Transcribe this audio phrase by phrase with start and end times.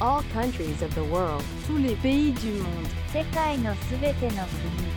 [0.00, 2.88] all countries of the world, tous les pays du monde.
[3.12, 4.90] 世界のすべての国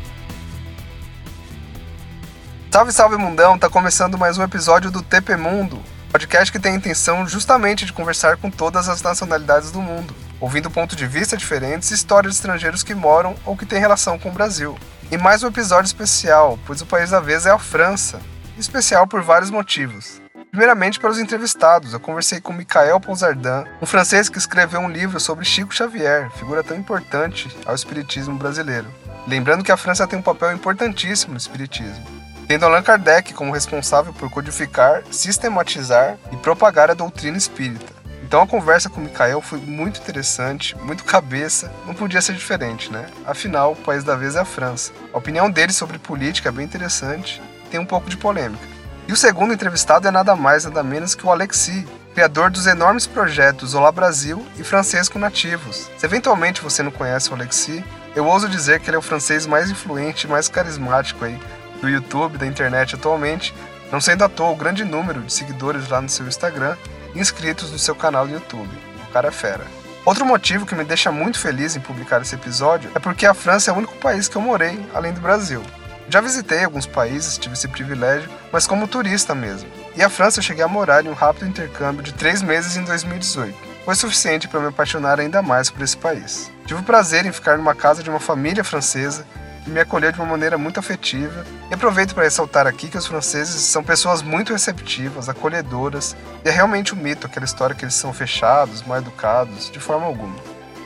[2.71, 3.57] Salve, salve mundão!
[3.59, 5.79] Tá começando mais um episódio do TP Mundo,
[6.11, 10.71] podcast que tem a intenção justamente de conversar com todas as nacionalidades do mundo, ouvindo
[10.71, 14.29] pontos de vista diferentes e histórias de estrangeiros que moram ou que têm relação com
[14.29, 14.75] o Brasil.
[15.11, 18.19] E mais um episódio especial, pois o país da vez é a França,
[18.57, 20.19] especial por vários motivos.
[20.58, 25.44] Primeiramente pelos entrevistados, eu conversei com Michael Pouzardin, um francês que escreveu um livro sobre
[25.44, 28.92] Chico Xavier, figura tão importante ao espiritismo brasileiro.
[29.24, 32.04] Lembrando que a França tem um papel importantíssimo no espiritismo,
[32.48, 37.92] tendo Allan Kardec como responsável por codificar, sistematizar e propagar a doutrina espírita.
[38.24, 43.06] Então a conversa com o foi muito interessante, muito cabeça, não podia ser diferente, né?
[43.24, 44.90] Afinal, o país da vez é a França.
[45.14, 48.77] A opinião dele sobre política é bem interessante, tem um pouco de polêmica.
[49.08, 53.06] E o segundo entrevistado é nada mais nada menos que o Alexis, criador dos enormes
[53.06, 55.88] projetos Olá Brasil e Francês com Nativos.
[55.96, 57.82] Se eventualmente você não conhece o Alexis,
[58.14, 61.40] eu ouso dizer que ele é o francês mais influente e mais carismático aí
[61.80, 63.54] do YouTube, da internet atualmente,
[63.90, 66.76] não sendo à toa o grande número de seguidores lá no seu Instagram
[67.14, 68.68] e inscritos no seu canal do YouTube.
[69.08, 69.64] O cara é fera.
[70.04, 73.70] Outro motivo que me deixa muito feliz em publicar esse episódio é porque a França
[73.70, 75.62] é o único país que eu morei, além do Brasil.
[76.10, 79.68] Já visitei alguns países, tive esse privilégio, mas como turista mesmo.
[79.94, 82.84] E a França eu cheguei a morar em um rápido intercâmbio de três meses em
[82.84, 83.54] 2018.
[83.84, 86.50] Foi suficiente para me apaixonar ainda mais por esse país.
[86.66, 89.26] Tive o prazer em ficar numa casa de uma família francesa
[89.64, 91.44] que me acolheu de uma maneira muito afetiva.
[91.70, 96.50] E aproveito para ressaltar aqui que os franceses são pessoas muito receptivas, acolhedoras, e é
[96.50, 100.36] realmente um mito aquela história que eles são fechados, mal educados, de forma alguma.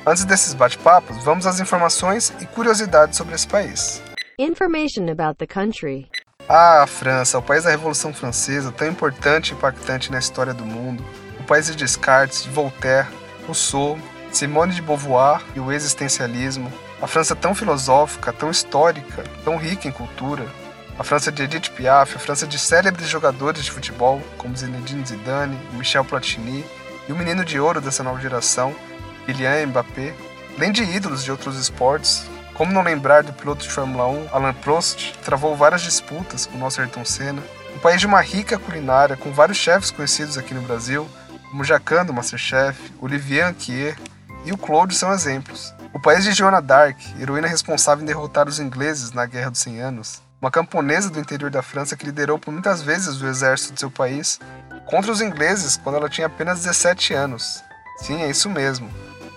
[0.05, 4.03] Antes desses bate-papos, vamos às informações e curiosidades sobre esse país.
[4.43, 6.09] Information about the country.
[6.49, 10.65] Ah, a França, o país da Revolução Francesa, tão importante e impactante na história do
[10.65, 11.05] mundo.
[11.39, 13.07] O país de Descartes, de Voltaire,
[13.47, 13.97] Rousseau,
[14.33, 16.73] Simone de Beauvoir e o existencialismo.
[17.01, 20.45] A França tão filosófica, tão histórica, tão rica em cultura.
[20.99, 25.57] A França de Edith Piaf, a França de célebres jogadores de futebol, como Zinedine Zidane,
[25.75, 26.65] Michel Platini
[27.09, 28.75] e o menino de ouro dessa nova geração,
[29.25, 30.13] Kylian Mbappé.
[30.57, 34.53] Além de ídolos de outros esportes, como não lembrar do piloto de Fórmula 1, Alain
[34.55, 37.43] Prost, travou várias disputas com o nosso Ayrton Senna.
[37.75, 41.09] Um país de uma rica culinária, com vários chefes conhecidos aqui no Brasil,
[41.51, 43.97] como Jacan do Masterchef, Olivier Anquier
[44.45, 45.75] e o Claude são exemplos.
[45.93, 49.81] O país de Joana d'Arc, heroína responsável em derrotar os ingleses na Guerra dos 100
[49.81, 50.23] Anos.
[50.41, 53.91] Uma camponesa do interior da França que liderou por muitas vezes o exército de seu
[53.91, 54.41] país
[54.87, 57.63] contra os ingleses quando ela tinha apenas 17 anos.
[57.99, 58.91] Sim, é isso mesmo.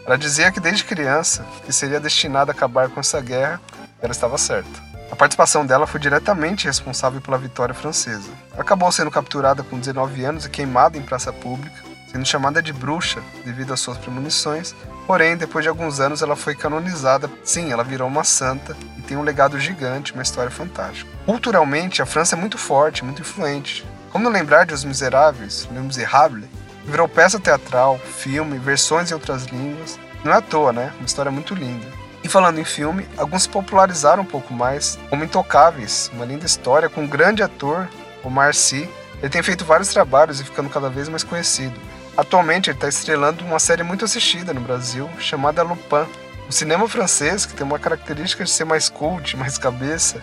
[0.06, 3.60] Ela dizia que desde criança que seria destinada a acabar com essa guerra,
[4.00, 4.86] ela estava certa.
[5.12, 8.30] A participação dela foi diretamente responsável pela vitória francesa.
[8.58, 13.22] Acabou sendo capturada com 19 anos e queimada em praça pública, sendo chamada de bruxa
[13.44, 14.76] devido às suas premonições.
[15.08, 17.30] Porém, depois de alguns anos, ela foi canonizada.
[17.44, 21.10] Sim, ela virou uma santa e tem um legado gigante, uma história fantástica.
[21.26, 23.86] Culturalmente, a França é muito forte, muito influente.
[24.12, 26.48] Como não lembrar de Os Miseráveis, Le Miserable,
[26.86, 30.00] Virou peça teatral, filme, versões em outras línguas.
[30.24, 30.94] Não é à toa, né?
[30.98, 31.86] Uma história muito linda.
[32.24, 36.90] E falando em filme, alguns se popularizaram um pouco mais, como Intocáveis, uma linda história
[36.90, 37.88] com um grande ator,
[38.24, 38.90] o Marcy.
[39.20, 41.80] Ele tem feito vários trabalhos e ficando cada vez mais conhecido.
[42.18, 46.08] Atualmente ele está estrelando uma série muito assistida no Brasil, chamada Lupin.
[46.48, 50.22] O cinema francês, que tem uma característica de ser mais cult, mais cabeça,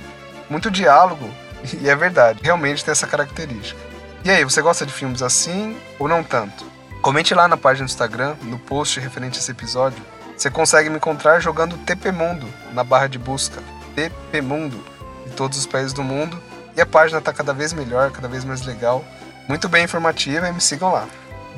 [0.48, 1.28] muito diálogo,
[1.80, 3.91] e é verdade, realmente tem essa característica.
[4.24, 6.64] E aí, você gosta de filmes assim ou não tanto?
[7.00, 10.00] Comente lá na página do Instagram, no post referente a esse episódio.
[10.36, 13.60] Você consegue me encontrar jogando TP Mundo na barra de busca.
[13.96, 14.80] TP Mundo
[15.26, 16.40] em todos os países do mundo.
[16.76, 19.04] E a página está cada vez melhor, cada vez mais legal,
[19.48, 21.06] muito bem informativa e me sigam lá.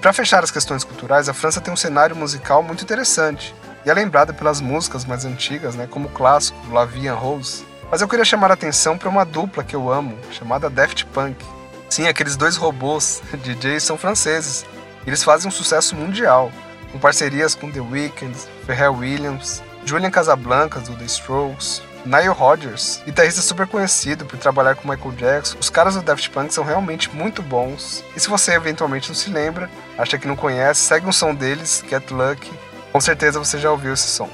[0.01, 3.55] Para fechar as questões culturais, a França tem um cenário musical muito interessante
[3.85, 7.65] e é lembrada pelas músicas mais antigas, né, como o clássico La Vie en Rose.
[7.91, 11.45] Mas eu queria chamar a atenção para uma dupla que eu amo, chamada Daft Punk.
[11.89, 14.65] Sim, aqueles dois robôs DJs são franceses.
[15.07, 16.51] Eles fazem um sucesso mundial,
[16.91, 18.37] com parcerias com The Weeknd,
[18.67, 24.89] Pharrell Williams, Julian Casablancas do The Strokes, Nile Rodgers, guitarrista super conhecido por trabalhar com
[24.89, 25.57] Michael Jackson.
[25.59, 28.05] Os caras do Daft Punk são realmente muito bons.
[28.15, 31.83] E se você eventualmente não se lembra, acha que não conhece, segue um som deles,
[31.89, 32.53] Get Lucky.
[32.93, 34.29] Com certeza você já ouviu esse som.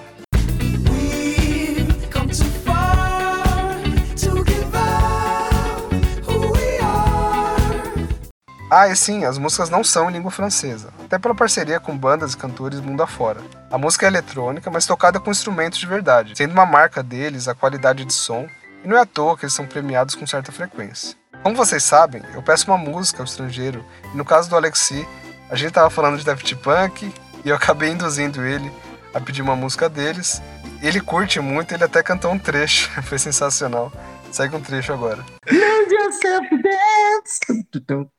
[8.72, 12.34] Ah, e sim, as músicas não são em língua francesa, até pela parceria com bandas
[12.34, 13.40] e cantores mundo afora.
[13.68, 17.54] A música é eletrônica, mas tocada com instrumentos de verdade, sendo uma marca deles a
[17.54, 18.46] qualidade de som,
[18.84, 21.16] e não é à toa que eles são premiados com certa frequência.
[21.42, 23.84] Como vocês sabem, eu peço uma música ao estrangeiro,
[24.14, 25.04] e no caso do Alexi,
[25.50, 27.12] a gente estava falando de Daft Punk,
[27.44, 28.70] e eu acabei induzindo ele
[29.12, 30.40] a pedir uma música deles.
[30.80, 33.92] Ele curte muito, ele até cantou um trecho, foi sensacional.
[34.30, 35.24] Segue um trecho agora.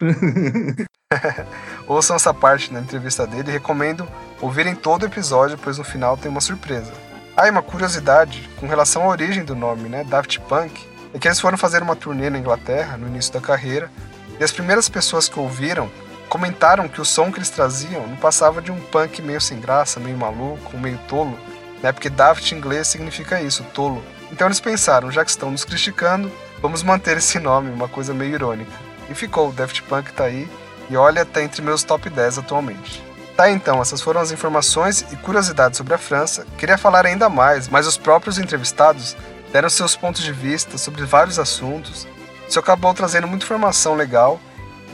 [1.87, 4.07] Ouçam essa parte na entrevista dele e recomendo
[4.41, 6.91] ouvirem todo o episódio, pois no final tem uma surpresa.
[7.35, 10.03] Ah, e uma curiosidade com relação à origem do nome, né?
[10.03, 13.91] Daft Punk, é que eles foram fazer uma turnê na Inglaterra no início da carreira
[14.39, 15.89] e as primeiras pessoas que ouviram
[16.29, 19.99] comentaram que o som que eles traziam não passava de um punk meio sem graça,
[19.99, 21.37] meio maluco, meio tolo,
[21.83, 21.91] né?
[21.91, 24.01] Porque Daft em inglês significa isso, tolo.
[24.31, 28.35] Então eles pensaram, já que estão nos criticando, vamos manter esse nome, uma coisa meio
[28.35, 28.71] irônica.
[29.09, 30.47] E ficou, o Daft Punk tá aí,
[30.89, 33.03] e olha, tá entre meus top 10 atualmente.
[33.35, 36.45] Tá então, essas foram as informações e curiosidades sobre a França.
[36.57, 39.15] Queria falar ainda mais, mas os próprios entrevistados
[39.51, 42.07] deram seus pontos de vista sobre vários assuntos.
[42.47, 44.39] Isso acabou trazendo muita informação legal,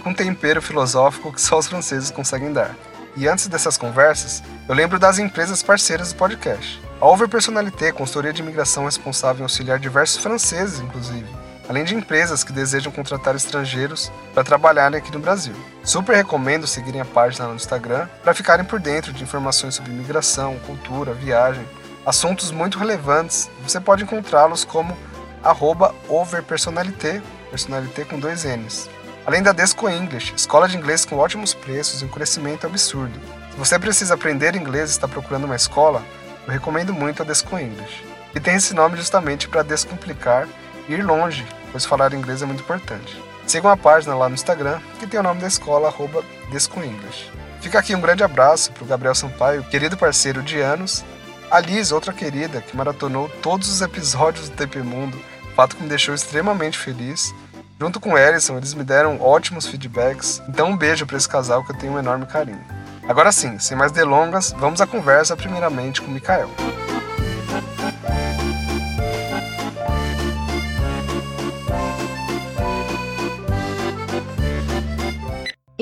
[0.03, 2.75] com tempero filosófico que só os franceses conseguem dar.
[3.15, 6.79] E antes dessas conversas, eu lembro das empresas parceiras do podcast.
[7.01, 11.27] A Over Personalité, consultoria de imigração responsável em auxiliar diversos franceses, inclusive,
[11.69, 15.53] além de empresas que desejam contratar estrangeiros para trabalharem aqui no Brasil.
[15.83, 20.57] Super recomendo seguirem a página no Instagram para ficarem por dentro de informações sobre imigração,
[20.65, 21.65] cultura, viagem,
[22.05, 23.49] assuntos muito relevantes.
[23.63, 24.97] Você pode encontrá-los como
[26.07, 28.89] overpersonalité, personalité com dois N's.
[29.25, 33.19] Além da Desco English, escola de inglês com ótimos preços e um crescimento absurdo.
[33.51, 36.01] Se você precisa aprender inglês e está procurando uma escola,
[36.45, 38.05] eu recomendo muito a Desco English.
[38.33, 40.47] E tem esse nome justamente para descomplicar
[40.87, 43.21] e ir longe, pois falar inglês é muito importante.
[43.45, 46.23] Sigam a página lá no Instagram, que tem o nome da escola, arroba.
[47.61, 51.03] Fica aqui um grande abraço para o Gabriel Sampaio, querido parceiro de anos,
[51.49, 55.17] a Liz, outra querida, que maratonou todos os episódios do TP Mundo,
[55.55, 57.33] fato que me deixou extremamente feliz,
[57.79, 61.63] Junto com o Erison, eles me deram ótimos feedbacks, então um beijo para esse casal
[61.63, 62.59] que eu tenho um enorme carinho.
[63.07, 66.49] Agora sim, sem mais delongas, vamos à conversa primeiramente com o Mikael.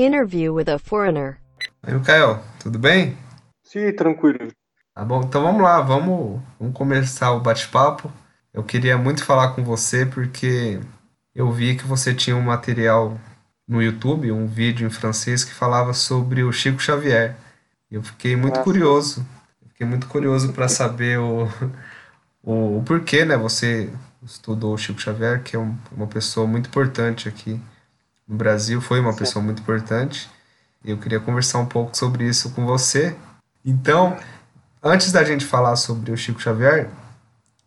[0.06, 1.40] Interview with a foreigner.
[1.81, 3.18] Oi, Mikael, tudo bem?
[3.63, 4.52] Sim, tranquilo.
[4.94, 8.13] Tá bom, então vamos lá, vamos, vamos começar o bate-papo.
[8.54, 10.80] Eu queria muito falar com você porque
[11.34, 13.19] eu vi que você tinha um material
[13.68, 17.36] no YouTube, um vídeo em francês que falava sobre o Chico Xavier.
[17.90, 19.25] Eu fiquei muito curioso.
[19.69, 21.48] Fiquei muito curioso para saber o,
[22.44, 23.36] o, o, porquê, né?
[23.38, 23.92] Você
[24.22, 27.60] estudou o Chico Xavier, que é um, uma pessoa muito importante aqui
[28.27, 30.30] no Brasil, foi uma pessoa muito importante.
[30.83, 33.16] Eu queria conversar um pouco sobre isso com você.
[33.63, 34.18] Então,
[34.83, 36.89] antes da gente falar sobre o Chico Xavier,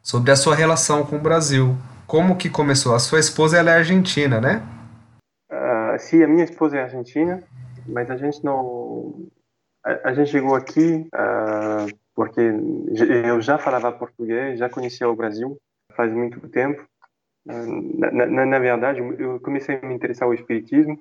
[0.02, 1.76] sobre a sua relação com o Brasil,
[2.06, 2.94] como que começou?
[2.94, 4.62] A sua esposa ela é argentina, né?
[5.50, 7.42] Uh, sim, a minha esposa é argentina,
[7.86, 9.26] mas a gente não.
[9.84, 15.58] A, a gente chegou aqui uh, porque eu já falava português, já conhecia o Brasil
[15.98, 16.87] faz muito tempo.
[17.48, 21.00] Uh, na, na, na, verdade, eu comecei a me interessar ao espiritismo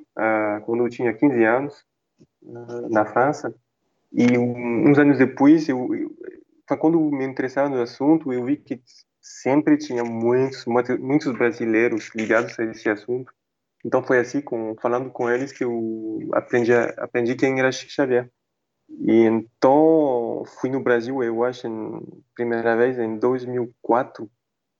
[0.65, 1.85] quando eu tinha 15 anos,
[2.89, 3.53] na França.
[4.11, 8.81] E um, uns anos depois, eu, eu, quando me interessava no assunto, eu vi que
[9.21, 13.33] sempre tinha muitos, muitos brasileiros ligados a esse assunto.
[13.85, 18.29] Então foi assim, com, falando com eles, que eu aprendi, aprendi quem era Chico Xavier.
[18.89, 24.29] E então fui no Brasil, eu acho, em, primeira vez em 2004,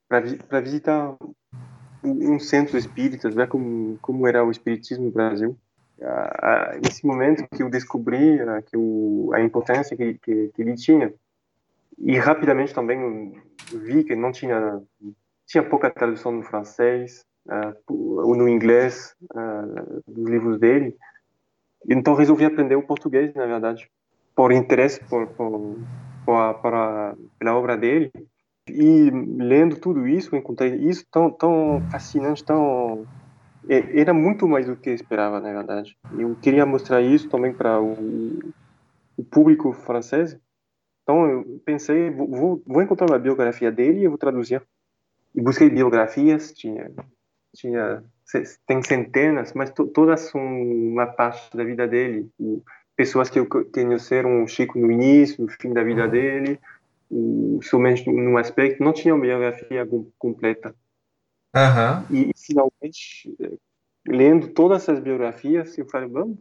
[0.08, 1.18] para visitar
[2.10, 5.58] um centro espírita, ver como, como era o espiritismo no Brasil.
[6.84, 11.14] nesse momento que eu descobri que o, a importância que, que, que ele tinha.
[11.98, 13.34] E rapidamente também
[13.74, 14.82] vi que não tinha
[15.48, 20.96] tinha pouca tradução no francês uh, ou no inglês uh, dos livros dele.
[21.90, 23.90] Então resolvi aprender o português, na verdade,
[24.36, 25.78] por interesse por, por,
[26.26, 28.12] por a, pela obra dele.
[28.70, 33.06] E lendo tudo isso, encontrei isso tão tão fascinante, tão
[33.70, 35.98] era muito mais do que esperava, na verdade.
[36.18, 38.54] Eu queria mostrar isso também para o,
[39.18, 40.40] o público francês
[41.08, 44.62] então eu pensei, vou, vou encontrar uma biografia dele e eu vou traduzir.
[45.34, 46.92] E busquei biografias, tinha,
[47.56, 48.04] tinha
[48.68, 52.30] tem centenas, mas to, todas são uma parte da vida dele.
[52.38, 52.62] E
[52.94, 56.10] pessoas que conheceram o Chico no início, no fim da vida uhum.
[56.10, 56.60] dele,
[57.12, 59.88] e somente num aspecto, não tinha uma biografia
[60.18, 60.76] completa.
[61.56, 62.18] Uhum.
[62.18, 63.36] E finalmente,
[64.08, 66.38] lendo todas essas biografias, eu falei, vamos,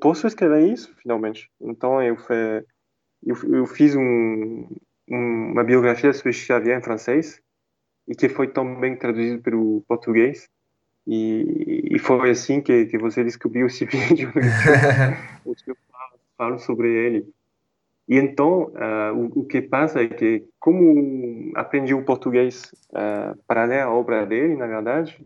[0.00, 1.50] posso escrever isso finalmente.
[1.60, 2.64] Então eu fui
[3.24, 4.68] eu, eu fiz um,
[5.08, 7.40] um, uma biografia sobre Xavier em francês
[8.06, 10.48] e que foi também traduzido para o português.
[11.06, 14.32] E, e foi assim que, que você descobriu esse vídeo
[15.44, 15.76] onde eu
[16.36, 17.34] falo sobre ele.
[18.08, 23.64] E então, uh, o, o, que passa é que, como aprendi o português uh, para
[23.64, 25.24] ler a obra dele, na verdade,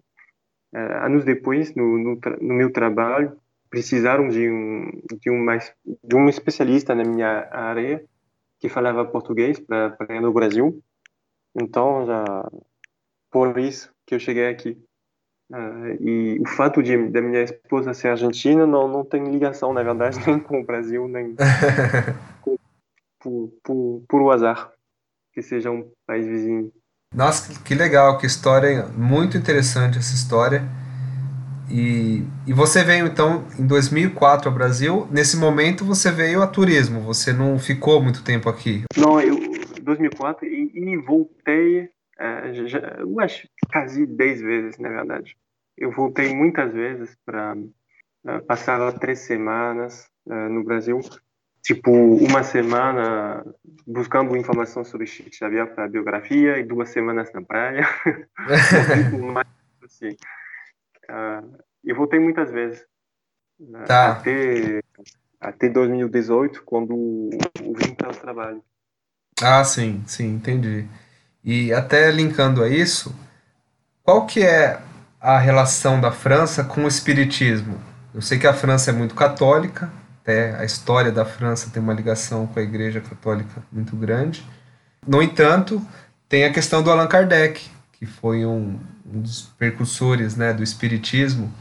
[0.75, 3.37] uh, anos depois, no, no, no, meu trabalho,
[3.69, 8.03] precisaram de um, de, um mais, de um especialista na minha área
[8.59, 10.83] que falava português para ir no Brasil.
[11.55, 12.25] Então, já
[13.31, 14.77] por isso que eu cheguei aqui.
[15.51, 19.83] Uh, e o fato de da minha esposa ser argentina não não tem ligação na
[19.83, 21.35] verdade nem com o Brasil nem
[22.41, 22.57] com,
[23.21, 24.73] por, por, por o azar
[25.33, 26.73] que seja um país vizinho.
[27.15, 30.62] Nossa, que legal, que história muito interessante essa história.
[31.71, 35.09] E, e você veio então em 2004 ao Brasil.
[35.11, 38.83] Nesse momento você veio a turismo, você não ficou muito tempo aqui?
[38.97, 39.39] Não, eu
[39.81, 45.37] 2004 e, e voltei, uh, já, eu acho quase 10 vezes, na verdade.
[45.77, 51.00] Eu voltei muitas vezes para uh, passar três semanas uh, no Brasil
[51.62, 53.45] tipo uma semana
[53.87, 57.87] buscando informação sobre Xavier para a biografia e duas semanas na praia.
[59.85, 60.17] assim.
[61.11, 62.85] Uh, eu voltei muitas vezes.
[63.59, 64.12] Né, tá.
[64.12, 64.83] Até,
[65.40, 68.64] até 2018, quando vim para o trabalho.
[69.43, 70.87] Ah, sim, sim, entendi.
[71.43, 73.14] E até linkando a isso,
[74.02, 74.81] qual que é
[75.21, 77.81] a relação da França com o espiritismo?
[78.14, 79.90] Eu sei que a França é muito católica,
[80.31, 84.45] até a história da França tem uma ligação com a Igreja Católica muito grande.
[85.07, 85.83] No entanto,
[86.29, 91.53] tem a questão do Allan Kardec, que foi um, um dos precursores né, do Espiritismo.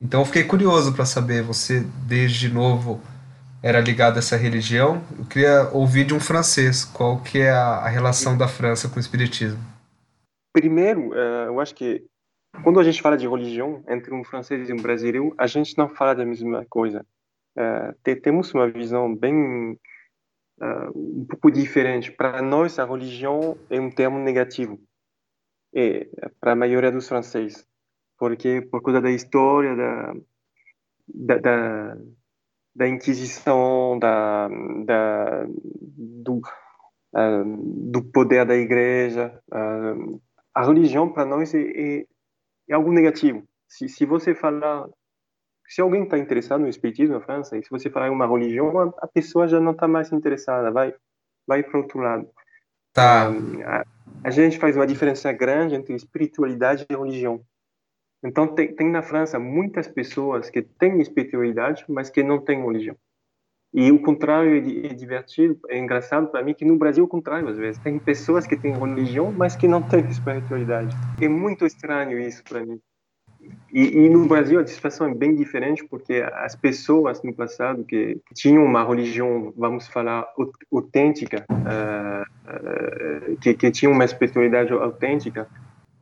[0.00, 3.00] Então eu fiquei curioso para saber, você desde novo
[3.62, 5.02] era ligado a essa religião.
[5.16, 9.00] Eu queria ouvir de um francês qual que é a, relação da França com o
[9.00, 9.60] Espiritismo.
[10.52, 12.04] Primeiro, uh, eu acho que
[12.62, 15.88] quando a gente fala de religião entre um francês e um brasileiro, a gente não
[15.88, 17.04] fala da mesma coisa.
[17.56, 19.72] Uh, temos uma visão bem
[20.60, 22.12] uh, um pouco diferente.
[22.12, 24.78] Para nós, a religião é um termo negativo,
[25.72, 26.08] e
[26.40, 27.66] para a maioria dos franceses,
[28.18, 30.14] porque por causa da história da
[31.08, 31.96] da, da,
[32.74, 34.48] da Inquisição, da,
[34.84, 36.40] da do
[37.14, 39.40] uh, do poder da Igreja,
[40.54, 42.06] a religião para nós é, é,
[42.68, 43.44] é algo negativo.
[43.68, 44.88] Se, se você falar
[45.68, 48.94] se alguém está interessado no espiritismo na França, e se você falar em uma religião,
[48.98, 50.94] a, pessoa já não está mais interessada, vai,
[51.46, 52.28] vai para outro lado.
[52.92, 53.28] Tá.
[53.28, 53.84] a,
[54.24, 57.42] a, gente faz uma diferença grande entre espiritualidade e religião.
[58.24, 62.96] Então, tem, tem na França muitas pessoas que têm espiritualidade, mas que não têm religião.
[63.74, 67.08] E o contrário é, é divertido, é engraçado para mim que no Brasil é o
[67.08, 67.80] contrário às vezes.
[67.82, 70.96] Tem pessoas que têm religião, mas que não têm espiritualidade.
[71.20, 72.80] É muito estranho isso para mim.
[73.72, 78.20] E, e, no Brasil a situação é bem diferente porque as pessoas no passado que
[78.34, 80.26] tinham uma religião, vamos falar,
[80.72, 85.48] autêntica, uh, uh, que, que tinham uma espiritualidade autêntica,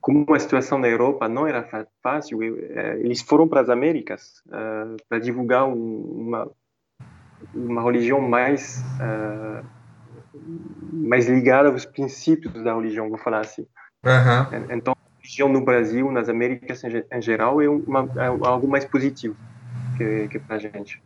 [0.00, 1.66] como a situação na Europa não era
[2.02, 6.50] fácil, eh, eles foram para as Américas uh, para divulgar uma
[7.54, 8.82] uma religião mais
[10.92, 13.66] mais ligada aos princípios da religião, vou falar assim.
[14.04, 14.64] Uhum.
[14.70, 14.94] Então
[15.25, 19.35] religião no Brasil, nas Américas em, geral, é, uma, é algo mais positivo
[19.97, 21.02] que, que para a gente.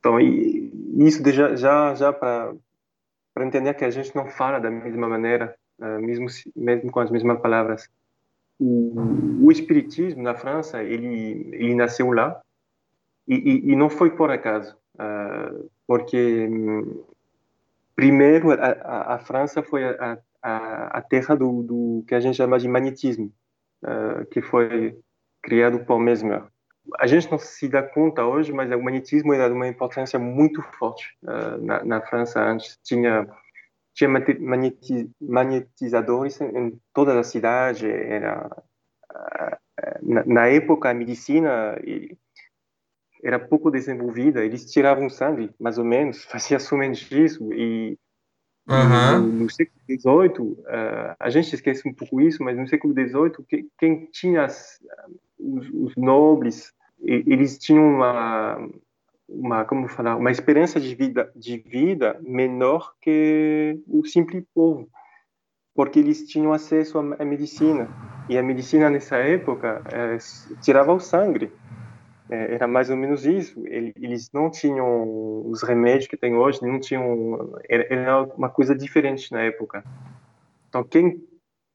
[0.00, 2.56] Então, isso já, já, já para
[3.38, 6.26] entender que a gente não fala da mesma maneira, uh, mesmo,
[6.56, 7.88] mesmo com as mesmas palavras.
[8.58, 12.40] O, o espiritismo na França, ele, ele nasceu lá
[13.28, 16.48] e, e, e não foi por acaso, uh, porque
[17.94, 22.58] primeiro a, a, França foi a, a, a terra do, do que a gente chama
[22.58, 23.32] de magnetismo
[23.82, 24.98] uh, que foi
[25.42, 26.44] criado por Mesmer.
[26.98, 30.62] A gente não se dá conta hoje, mas o magnetismo era de uma importância muito
[30.78, 32.78] forte uh, na, na, França antes.
[32.82, 33.28] Tinha
[33.94, 34.08] tinha
[35.20, 37.88] magnetizadores em, toda a cidade.
[37.88, 38.50] Era
[39.12, 39.56] uh,
[40.02, 41.76] na, na, época a medicina
[43.22, 44.44] era pouco desenvolvida.
[44.44, 47.96] Eles tiravam sangue, mais ou menos, fazia somente isso e
[48.68, 49.18] Uhum.
[49.18, 53.44] No, no, século XVIII, uh, a gente esquece um pouco isso, mas no século XVIII,
[53.48, 54.78] que, quem tinha as,
[55.38, 58.68] os, os, nobres, eles tinham uma,
[59.28, 64.88] uma, como falar, uma esperança de vida, de vida menor que o simples povo,
[65.74, 67.88] porque eles tinham acesso à, à medicina.
[68.28, 70.18] E a medicina nessa época eh,
[70.60, 71.52] tirava o sangue.
[72.32, 73.62] É, era mais ou menos isso.
[73.66, 77.52] Eles não tinham os remédios que tem hoje, não tinham.
[77.68, 79.84] Era uma coisa diferente na época.
[80.66, 81.22] Então, quem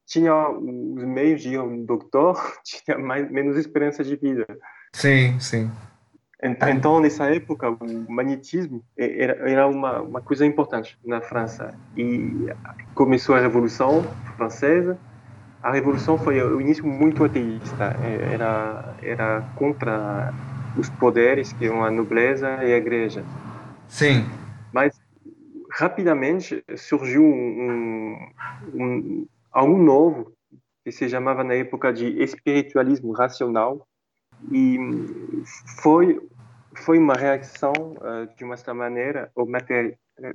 [0.04, 2.34] tinha os meios de ir ao doutor
[2.64, 4.44] tinha mais, menos esperança de vida.
[4.92, 5.70] Sim, sim.
[6.42, 11.72] Então, nessa época, o magnetismo era, era uma, uma coisa importante na França.
[11.96, 12.48] E
[12.94, 14.02] começou a Revolução
[14.36, 14.98] Francesa.
[15.62, 17.96] A Revolução foi o início muito ateísta.
[18.32, 20.32] Era, era contra
[20.76, 23.24] os poderes, que eram a nobreza e a igreja.
[23.88, 24.24] Sim.
[24.72, 25.00] Mas,
[25.72, 28.16] rapidamente, surgiu um,
[28.74, 30.32] um, algo novo,
[30.84, 33.86] que se chamava na época de espiritualismo racional,
[34.52, 34.78] e
[35.82, 36.20] foi
[36.74, 39.44] foi uma reação uh, de uma certa maneira ao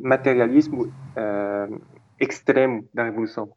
[0.01, 1.81] materialismo uh,
[2.19, 3.49] extremo da revolução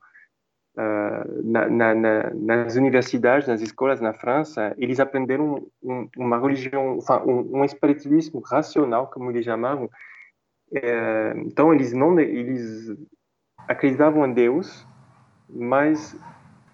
[0.77, 6.99] uh, na, na, na, nas universidades nas escolas na França eles aprenderam um, uma religião
[7.27, 9.91] um, um, espiritualismo racional como eles chamavam
[11.47, 12.93] então eles não eles
[13.69, 14.87] acreditavam em Deus
[15.49, 16.17] mas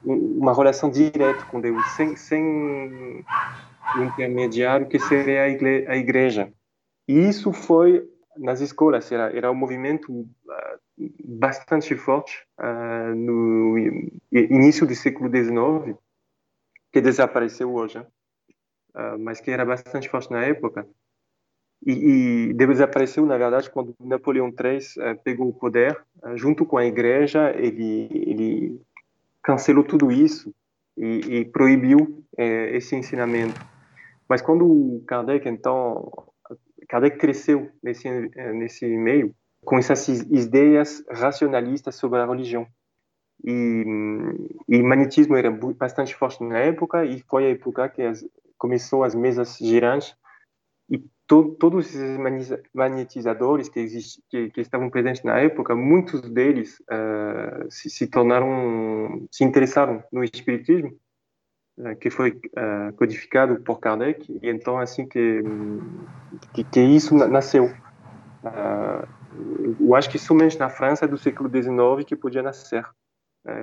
[0.04, 3.25] uma relação direta com Deus, sem, sem
[3.97, 6.52] intermediário que seria a igreja.
[7.09, 10.26] E isso foi nas escolas, era, era um movimento uh,
[11.25, 13.78] bastante forte uh, no
[14.30, 15.97] início do século XIX,
[16.92, 20.87] que desapareceu hoje, uh, mas que era bastante forte na época.
[21.85, 26.00] E, e desapareceu, na verdade, quando Napoleão III pegou o poder,
[26.37, 28.80] junto com a igreja, ele, ele
[29.42, 30.54] cancelou tudo isso
[30.97, 33.61] e, e proibiu é, esse ensinamento.
[34.28, 36.11] Mas quando Kardec, então,
[36.88, 38.09] Kardec cresceu nesse,
[38.54, 42.66] nesse meio, com essas ideias racionalistas sobre a religião.
[43.45, 43.85] E,
[44.69, 48.25] e magnetismo era bastante forte na época, e foi a época que as,
[48.57, 50.14] começou as mesas girantes,
[50.88, 52.19] e to, todos esses
[52.73, 59.26] magnetizadores que, exist, que, que, estavam presentes na época, muitos deles uh, se, se, tornaram,
[59.31, 60.97] se interessaram no espiritismo,
[61.78, 65.42] uh, que foi uh, codificado por Kardec, e então assim que
[66.52, 67.73] que, que isso nasceu.
[69.81, 72.85] Eu acho que somente na França do século XIX que podia nascer.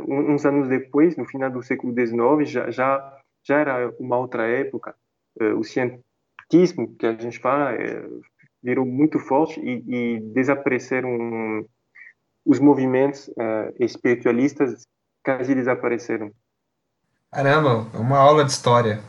[0.08, 4.96] uns anos depois, no final do século XIX, já já, já era uma outra época.
[5.58, 6.10] o cientista
[6.50, 8.04] cientismo que a gente fala é,
[8.62, 11.66] virou muito forte e, e desapareceram
[12.46, 14.88] os movimentos uh, espiritualistas
[15.24, 16.32] quase desapareceram.
[17.32, 19.02] Caramba, uma aula de história.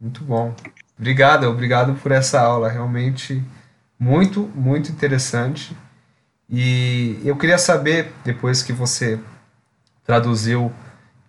[0.00, 0.54] Muito bom.
[0.98, 2.70] Obrigado, obrigado por essa aula.
[2.70, 3.42] Realmente
[3.98, 5.76] muito, muito interessante.
[6.50, 9.20] E eu queria saber, depois que você
[10.04, 10.72] traduziu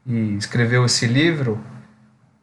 [0.05, 1.59] e escreveu esse livro,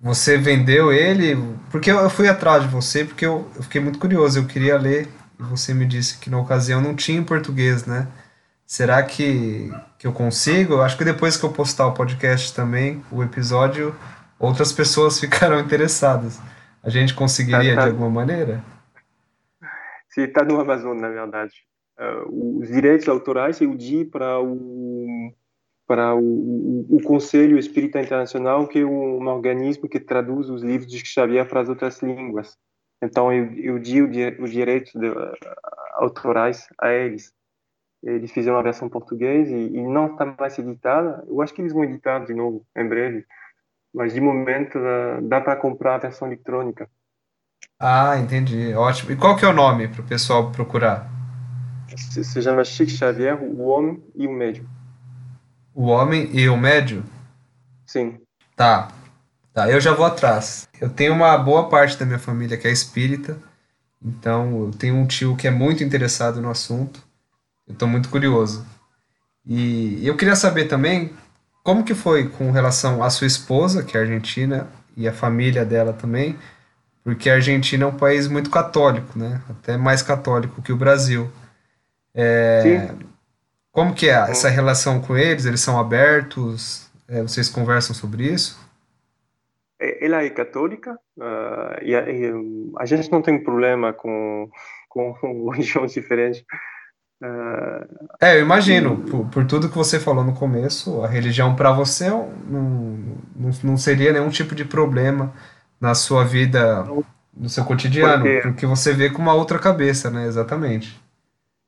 [0.01, 1.37] você vendeu ele?
[1.71, 4.39] Porque eu fui atrás de você, porque eu, eu fiquei muito curioso.
[4.39, 5.09] Eu queria ler
[5.39, 8.07] e você me disse que na ocasião não tinha em português, né?
[8.67, 10.75] Será que, que eu consigo?
[10.75, 13.95] Eu acho que depois que eu postar o podcast também, o episódio,
[14.39, 16.41] outras pessoas ficarão interessadas.
[16.83, 17.87] A gente conseguiria tá, tá.
[17.87, 18.63] de alguma maneira?
[20.11, 21.66] Sim, está no Amazon, na verdade.
[21.99, 25.33] Uh, os direitos autorais eu di para o
[25.87, 30.99] para o, o, Conselho Espírita Internacional, que é um, organismo que traduz os livros de
[31.07, 32.59] Xavier para as outras línguas.
[33.01, 34.09] Então, eu, eu digo
[34.43, 35.33] os direitos de, uh,
[35.95, 37.33] autorais a eles.
[38.03, 41.25] Eles fizeram a versão portuguesa e, e, não está mais editada.
[41.29, 43.25] Eu acho que eles vão editar de novo, em breve.
[43.95, 46.91] Mas, de momento, uh, dá para comprar a versão eletrônica.
[47.79, 48.75] Ah, entendi.
[48.75, 49.13] Ótimo.
[49.13, 51.16] E qual que é o nome para o pessoal procurar?
[51.97, 54.67] Se, chama Chico Xavier, o Homem e o Médium.
[55.75, 57.05] O homem e o médio?
[57.85, 58.19] Sim.
[58.57, 58.89] Tá.
[59.53, 60.69] Tá, eu já vou atrás.
[60.81, 63.39] Eu tenho uma boa parte da minha família que é espírita,
[64.03, 67.03] então eu tenho um tio que é muito interessado no assunto.
[67.67, 68.67] Eu estou muito curioso.
[69.45, 71.13] E eu queria saber também
[71.63, 75.93] como que foi com relação à sua esposa, que é argentina, e a família dela
[75.93, 76.39] também,
[77.05, 79.43] porque a Argentina é um país muito católico, né?
[79.51, 81.31] Até mais católico que o Brasil.
[82.17, 82.89] É.
[83.71, 85.45] Como que é essa relação com eles?
[85.45, 86.91] Eles são abertos?
[87.07, 88.59] É, vocês conversam sobre isso?
[89.79, 92.33] É, ela é católica uh, e, a, e,
[92.79, 94.49] a, gente não tem problema com,
[94.89, 96.43] com religiões diferentes.
[97.21, 101.71] Uh, é, eu imagino, por, por, tudo que você falou no começo, a religião para
[101.71, 102.31] você não,
[103.37, 105.35] não, não seria nenhum tipo de problema
[105.79, 106.83] na sua vida,
[107.35, 110.27] no seu cotidiano, porque, porque você vê com uma outra cabeça, né?
[110.27, 110.99] Exatamente.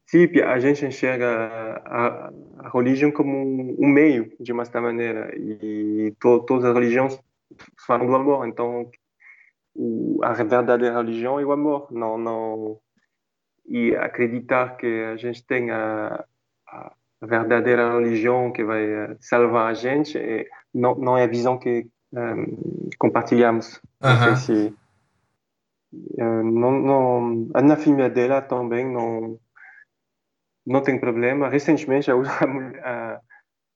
[0.08, 3.30] Sim, a gente enxerga a, a religião como
[3.78, 7.20] um, meio, de uma certa maneira, e to, todas as religiões
[7.86, 8.90] falam do amor, então
[9.74, 12.80] o, a verdadeira religião é o amor, não, não,
[13.66, 16.24] e acreditar que a gente tem a,
[16.66, 21.58] a verdadeira religião que vai eh, salvar a gente é, não, não é a visão
[21.58, 23.78] que um, compartilhamos.
[24.02, 24.36] Uhum.
[24.36, 24.74] Se...
[25.92, 29.38] Uh, não, não, a família dela também não
[30.68, 31.48] não tem problema.
[31.48, 33.20] Recentemente, a,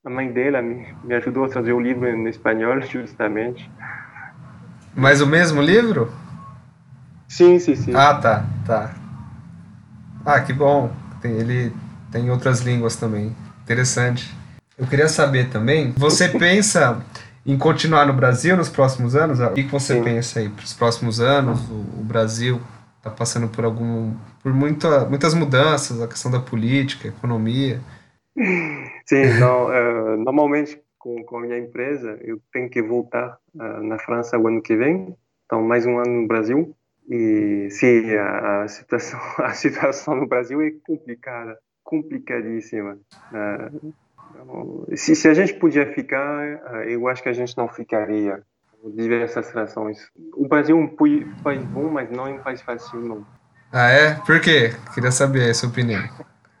[0.05, 3.69] a, mãe dela me, me ajudou a trazer o livro em espanhol, justamente.
[4.95, 6.13] Mas o mesmo livro?
[7.27, 7.95] Sim, sim, sim.
[7.95, 8.95] Ah, tá, tá.
[10.23, 10.93] Ah, que bom.
[11.19, 11.73] Tem, ele
[12.11, 13.35] tem outras línguas também.
[13.63, 14.31] Interessante.
[14.77, 17.03] Eu queria saber também, você pensa
[17.45, 19.39] em continuar no Brasil nos próximos anos?
[19.39, 20.03] O que, você sim.
[20.03, 21.59] pensa aí para os próximos anos?
[21.69, 22.61] O, o Brasil
[23.03, 27.81] está passando por algum por muita, muitas mudanças, a questão da política, economia.
[29.05, 33.99] Sim, não, uh, normalmente com, com a minha empresa eu tenho que voltar uh, na
[33.99, 35.13] França o ano que vem,
[35.45, 36.73] então mais um ano no Brasil.
[37.09, 42.97] E sim, a, a situação a situação no Brasil é complicada, complicadíssima.
[43.33, 48.41] Uh, se, se a gente podia ficar, eu acho que a gente não ficaria
[48.91, 50.11] diversas razões.
[50.33, 50.87] O Brasil é um
[51.43, 53.25] país bom, mas não é um país fácil, não.
[53.71, 54.15] Ah, é?
[54.25, 54.71] Por quê?
[54.93, 56.01] Queria saber a sua opinião.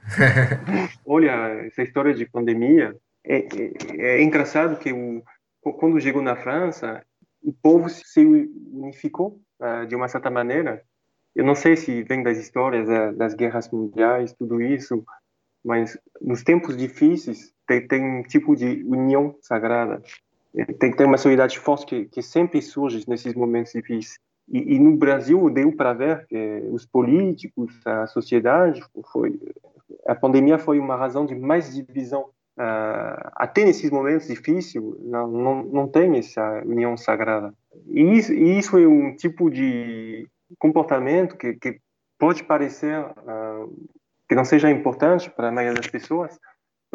[1.05, 1.31] Olha,
[1.65, 5.23] essa história de pandemia é, é, é engraçado que o,
[5.61, 7.03] quando chegou na França,
[7.41, 8.25] o povo se
[8.71, 10.81] unificou uh, de uma certa maneira.
[11.35, 15.03] Eu não sei se vem das histórias uh, das guerras mundiais, tudo isso,
[15.63, 20.01] mas nos tempos difíceis tem, tem um tipo de união sagrada
[20.79, 24.19] tem que ter uma solidariedade forte que, que sempre surge nesses momentos difíceis.
[24.47, 29.39] E, e no Brasil deu para ver que os políticos, a sociedade, foi
[30.05, 32.29] a pandemia foi uma razão de mais divisão.
[32.57, 37.53] Uh, até nesses momentos difíceis, não, não, não tem essa união sagrada.
[37.87, 40.27] E isso, e isso é um tipo de
[40.59, 41.79] comportamento que, que
[42.19, 43.87] pode parecer uh,
[44.27, 46.39] que não seja importante para a maioria das pessoas,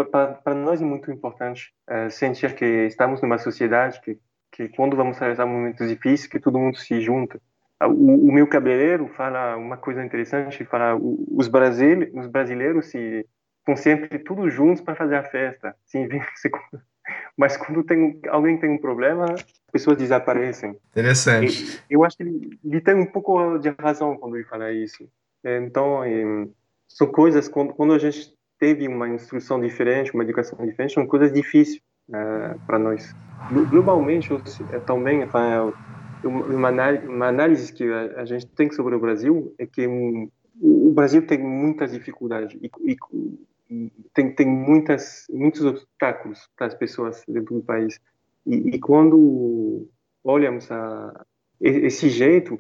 [0.05, 4.19] para nós é muito importante é, sentir que estamos numa sociedade que,
[4.53, 7.41] que quando vamos atravessar momentos difíceis, que todo mundo se junta.
[7.81, 13.27] O, o meu cabeleireiro fala uma coisa interessante, fala os brasileiros, os brasileiros se
[13.59, 15.75] estão sempre todos juntos para fazer a festa.
[15.85, 16.09] Sim,
[17.37, 20.77] mas quando tem alguém tem um problema, as pessoas desaparecem.
[20.91, 21.81] Interessante.
[21.89, 25.09] E, eu acho que ele, ele, tem um pouco de razão quando ele fala isso.
[25.45, 26.03] Então,
[26.89, 31.33] são coisas quando, quando a gente teve uma instrução diferente, uma educação diferente, são coisas
[31.33, 33.15] difíceis uh, para nós.
[33.71, 34.31] Globalmente,
[34.73, 35.27] é também,
[36.25, 40.29] uma, uma análise que a, gente tem sobre o Brasil é que um,
[40.61, 42.97] o Brasil tem muitas dificuldades e, e,
[43.71, 48.01] e, tem, tem muitas, muitos obstáculos para as pessoas dentro do país.
[48.45, 49.89] E, e quando
[50.25, 51.25] olhamos a,
[51.61, 52.59] esse jeito,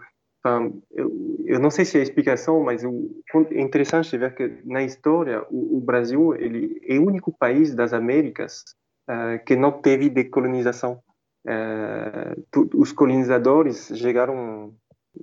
[0.90, 1.12] eu,
[1.46, 5.44] eu, não sei se é a explicação, mas o, é interessante ver que na história
[5.50, 8.64] o, o, Brasil ele é o único país das Américas
[9.10, 11.00] uh, que não teve decolonização.
[11.46, 14.74] Uh, tu, os colonizadores chegaram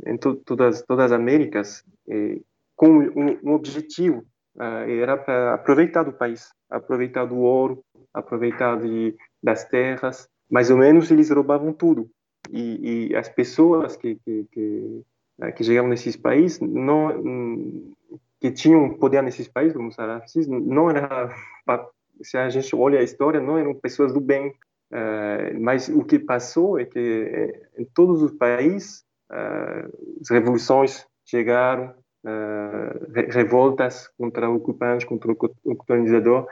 [0.06, 2.42] em to, todas todas as Américas e,
[2.76, 4.26] com um, um objetivo
[4.58, 10.28] uh, era para aproveitar do país, aproveitar do ouro, aproveitar de, das terras.
[10.52, 12.10] Mais ou menos eles roubavam tudo
[12.52, 15.02] e, e as pessoas que, que, que,
[15.42, 17.94] eh, que chegavam nesses países não
[18.40, 21.30] que tinham poder nesses países como os não era
[22.22, 24.54] se a gente olha a história não eram pessoas do bem.
[24.92, 31.08] Uh, mas o que passou é que eh, em todos os países uh, as revoluções
[31.26, 31.92] chegaram
[32.24, 36.48] uh, revoltas contra o ocupante contra o colonizador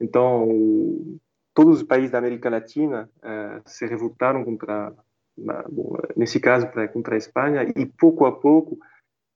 [0.00, 0.48] então
[1.52, 3.10] todos os países da América Latina
[3.64, 4.94] se revoltaram contra
[5.36, 8.78] bom, nesse caso para contra a Espanha e pouco a pouco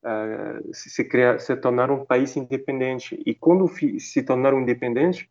[0.05, 3.21] uh, se, se, cria, se tornaram um país independente.
[3.27, 5.27] E quando se tornaram independentes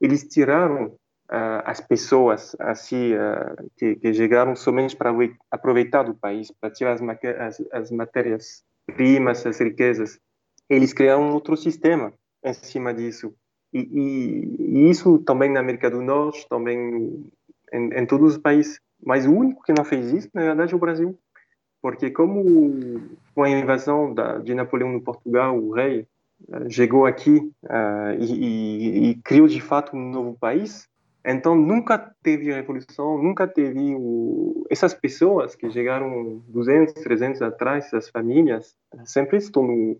[0.00, 0.86] eles tiraram
[1.30, 5.12] uh, as pessoas assim uh, que, que, chegaram somente para
[5.50, 10.18] aproveitar do país para tirar as, as, as matérias primas as riquezas.
[10.68, 12.12] Eles criaram outro sistema
[12.44, 13.34] em cima disso.
[13.72, 17.30] E, e, e isso também na América do Norte também
[17.72, 20.76] em, em todos os países mas o único que não fez isso, na verdade, é
[20.76, 21.18] o Brasil.
[21.80, 23.00] Porque como
[23.34, 26.06] com a invasão da, de Napoleão no Portugal, o rei
[26.48, 30.88] uh, chegou aqui uh, e, e, e, criou de fato um novo país,
[31.24, 34.66] então nunca teve revolução, nunca teve o...
[34.70, 39.98] essas pessoas que chegaram 200, 300 atrás, essas famílias, sempre estão no...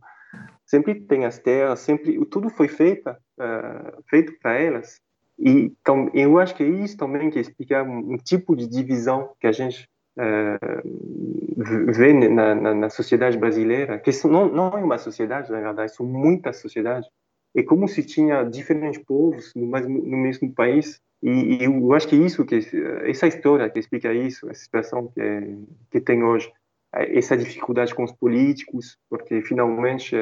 [0.67, 5.01] sempre tem as terras, sempre tudo foi feito uh, feito para elas
[5.39, 9.47] e então, eu acho que é isso também que explica um, tipo de divisão que
[9.47, 15.51] a gente uh, vê na, na, na, sociedade brasileira, que não, não é uma sociedade,
[15.53, 17.09] na verdade, são muitas sociedades.
[17.57, 21.01] É como se tinha diferentes povos no mesmo, no mesmo país.
[21.23, 22.57] E, e, eu acho que isso, que
[23.05, 25.57] essa história que explica isso, a situação que, é,
[25.91, 26.51] que tem hoje.
[26.93, 30.17] essa dificuldade com os políticos, porque finalmente,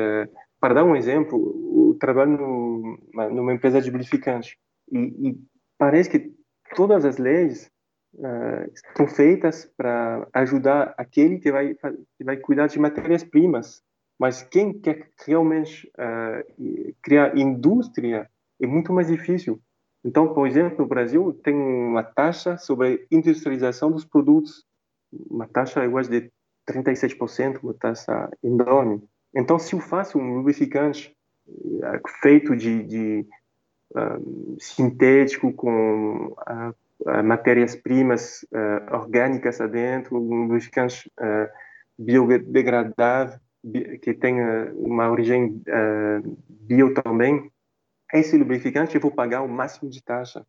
[0.60, 4.58] para dar um exemplo, eu trabalho numa, numa empresa de lubrificante
[4.90, 5.38] e, e,
[5.78, 6.32] parece que
[6.74, 7.70] todas as leis
[8.14, 13.82] uh, estão feitas para ajudar aquele que vai que vai cuidar de matérias-primas,
[14.18, 19.60] mas quem quer realmente uh, criar indústria é muito mais difícil.
[20.04, 24.64] Então, por exemplo, no Brasil tem uma taxa sobre industrialização dos produtos,
[25.12, 26.30] uma taxa acho de
[26.68, 29.02] 37%, uma taxa enorme.
[29.34, 31.14] Então, se eu faço um lubrificante
[31.46, 33.26] uh, feito de, de
[33.96, 38.46] uh, sintético com uh, matérias-primas
[38.90, 41.12] orgânicas adentro, um lubrificante
[41.98, 43.38] biodegradável,
[44.00, 45.62] que tenha uma origem
[46.48, 47.50] bio também,
[48.12, 50.46] esse lubrificante eu vou pagar o máximo de taxa.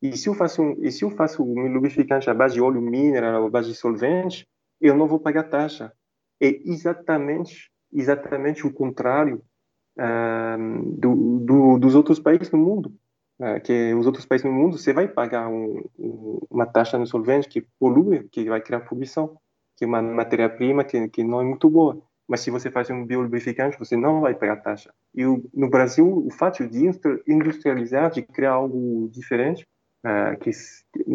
[0.00, 2.80] E se eu faço um, e se eu faço um lubrificante à base de óleo
[2.80, 4.48] mineral, à base de solvente,
[4.80, 5.92] eu não vou pagar taxa.
[6.40, 9.42] É exatamente, exatamente o contrário
[9.98, 12.92] uh, do, do, dos outros países no mundo.
[13.38, 17.06] Uh, que os outros países no mundo, você vai pagar um, um, uma taxa no
[17.06, 19.36] solvente que polui, que vai criar poluição,
[19.76, 22.00] que é uma matéria-prima que, que não é muito boa.
[22.28, 24.92] Mas se você faz um biolubrificante, você não vai pagar taxa.
[25.14, 26.88] E o, no Brasil, o fato de
[27.26, 29.66] industrializar, de criar algo diferente,
[30.04, 30.50] uh, que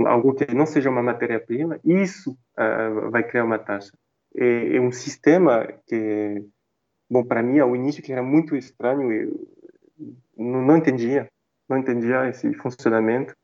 [0.06, 3.94] algo que não seja uma matéria-prima, isso uh, vai criar uma taxa.
[4.36, 6.46] É, é, um sistema que,
[7.10, 9.50] bom, para mim, ao início, que era muito estranho, eu
[10.38, 11.30] não, entendia,
[11.68, 13.36] não entendia esse funcionamento,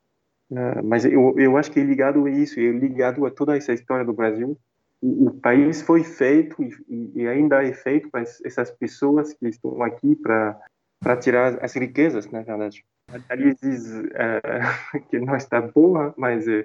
[0.50, 3.72] uh, mas eu, eu acho que é ligado a isso, é ligado a toda essa
[3.72, 4.58] história do Brasil,
[5.02, 9.82] o, o país foi feito e, e, ainda é feito para essas pessoas que estão
[9.82, 10.58] aqui para
[11.04, 12.82] para tirar as riquezas, na verdade.
[13.28, 14.40] A diz é,
[15.10, 16.64] que não está boa, mas é,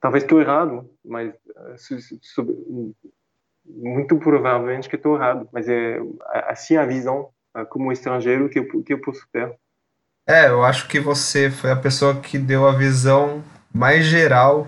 [0.00, 1.76] talvez estou errado, mas é,
[3.68, 5.98] muito provavelmente que estou errado, mas é
[6.48, 7.30] assim a visão
[7.70, 9.54] como estrangeiro que eu, que eu posso ter.
[10.26, 14.66] É, eu acho que você foi a pessoa que deu a visão mais geral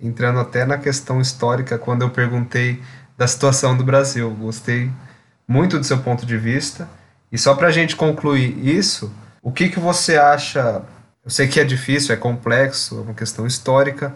[0.00, 2.80] entrando até na questão histórica, quando eu perguntei
[3.16, 4.30] da situação do Brasil.
[4.30, 4.90] Gostei
[5.46, 6.88] muito do seu ponto de vista.
[7.30, 10.82] E só para a gente concluir isso, o que, que você acha?
[11.24, 14.14] Eu sei que é difícil, é complexo, é uma questão histórica,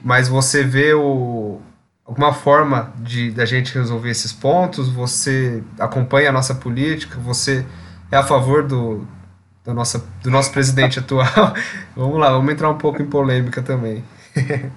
[0.00, 1.60] mas você vê o,
[2.06, 4.88] alguma forma de da gente resolver esses pontos?
[4.88, 7.18] Você acompanha a nossa política?
[7.20, 7.66] Você
[8.10, 9.06] é a favor do,
[9.64, 11.26] do, nossa, do nosso presidente atual?
[11.96, 14.04] vamos lá, vamos entrar um pouco em polêmica também.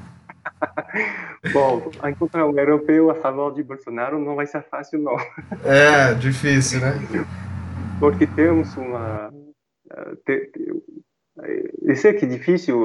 [1.54, 5.16] Bom, encontrar um europeu a favor de Bolsonaro não vai ser fácil, não.
[5.64, 6.94] É, difícil, né?
[7.98, 9.32] Porque temos uma.
[9.96, 10.52] Eh,
[11.82, 12.78] eu sei que é difícil.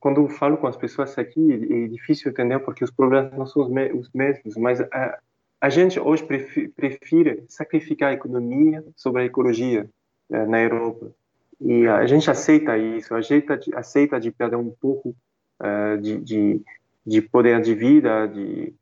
[0.00, 3.62] Quando eu falo com as pessoas aqui, é difícil entender porque os problemas não são
[3.62, 5.18] os mesmos, mas a,
[5.60, 6.24] a gente hoje
[6.74, 9.88] prefere sacrificar a economia sobre a ecologia
[10.30, 11.12] eh, na Europa.
[11.60, 15.14] E a gente aceita isso, aceita, aceita de perder um pouco
[15.60, 16.60] uh, de, de,
[17.06, 18.74] de, poder de vida, de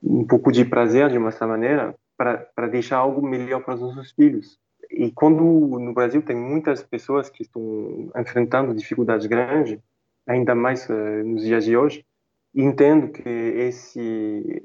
[0.00, 4.12] um pouco de prazer, de uma certa maneira, para deixar algo melhor para os nossos
[4.12, 4.56] filhos.
[4.88, 9.80] E quando no Brasil tem muitas pessoas que estão enfrentando dificuldades grandes,
[10.28, 12.04] ainda mais uh, nos dias de hoje,
[12.54, 14.62] entendo que esse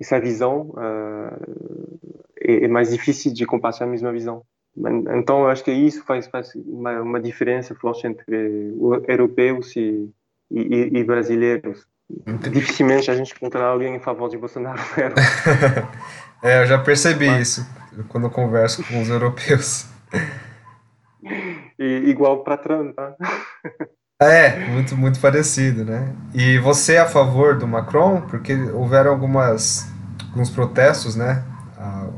[0.00, 1.98] essa visão uh,
[2.40, 4.42] é, é, mais difícil de compartilhar a mesma visão.
[5.16, 8.74] Então, eu acho que isso faz, faz uma, uma diferença forte entre
[9.06, 10.10] europeus e,
[10.50, 11.86] e, e brasileiros.
[12.50, 14.82] Dificilmente a gente encontrará alguém em favor de Bolsonaro.
[16.42, 17.48] é, eu já percebi Mas...
[17.48, 17.66] isso
[18.08, 19.86] quando eu converso com os europeus.
[21.78, 23.16] E, igual para Trump, tá?
[24.20, 26.14] É, muito, muito parecido, né?
[26.34, 28.20] E você é a favor do Macron?
[28.22, 29.92] Porque houveram algumas,
[30.30, 31.44] alguns protestos, né?
[31.76, 32.08] Há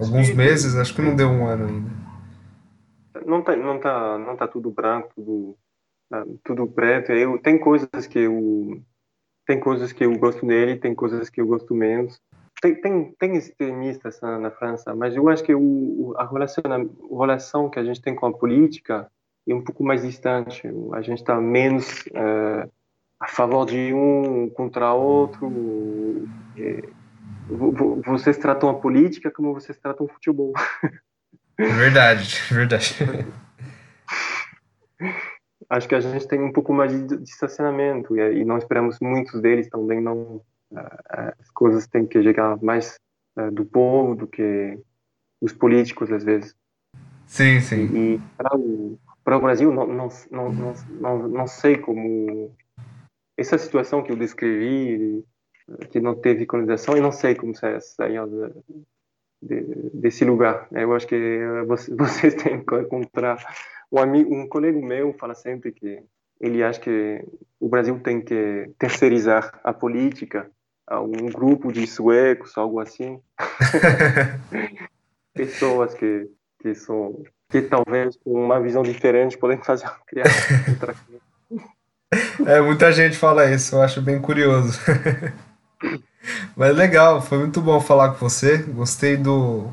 [0.00, 0.34] alguns Sim.
[0.34, 1.90] meses, acho que não deu um ano ainda.
[3.24, 5.56] Não tá, não tá, não tá tudo branco, tudo
[6.12, 7.12] ah, tudo preto.
[7.12, 8.82] Eu tem coisas que eu
[9.46, 12.20] tem coisas que eu gosto nele, tem coisas que eu gosto menos.
[12.60, 17.20] Tem tem, tem extremistas na, na França, mas eu acho que o, a relação a
[17.20, 19.10] relação que a gente tem com a política
[19.46, 20.62] é um pouco mais distante.
[20.92, 22.70] A gente está menos uh,
[23.20, 26.26] a favor de um contra outro.
[26.56, 26.82] É,
[28.06, 30.52] vocês tratam a política como vocês tratam o futebol.
[31.58, 32.96] É verdade, é verdade.
[35.68, 39.40] acho que a gente tem um pouco mais de distanciamento e, e não esperamos muitos
[39.40, 40.40] deles também não
[41.08, 42.98] as coisas têm que chegar mais
[43.52, 44.78] do povo do que
[45.40, 46.54] os políticos às vezes
[47.26, 51.78] sim sim e, e para o para o Brasil não não, não não não sei
[51.78, 52.54] como
[53.36, 55.24] essa situação que eu descrevi
[55.90, 58.52] que não teve colonização e não sei como saíram de,
[59.42, 60.68] de, desse lugar.
[60.72, 61.40] Eu acho que
[61.96, 63.38] vocês têm que encontrar
[63.90, 66.02] um amigo, um colega meu fala sempre que
[66.40, 67.24] ele acha que
[67.58, 70.50] o Brasil tem que terceirizar a política
[70.86, 73.20] a um grupo de suecos, algo assim.
[75.32, 76.28] Pessoas que,
[76.60, 77.22] que são
[77.54, 80.26] que talvez com uma visão diferente podem fazer criar
[80.68, 81.64] outra coisa.
[82.46, 84.76] É, muita gente fala isso, eu acho bem curioso.
[86.56, 88.58] Mas legal, foi muito bom falar com você.
[88.58, 89.70] Gostei do,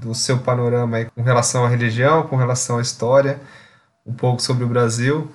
[0.00, 3.40] do seu panorama aí com relação à religião, com relação à história,
[4.06, 5.28] um pouco sobre o Brasil.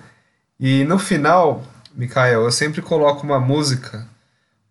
[0.58, 4.08] E no final, Mikael, eu sempre coloco uma música,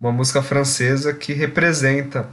[0.00, 2.26] uma música francesa que representa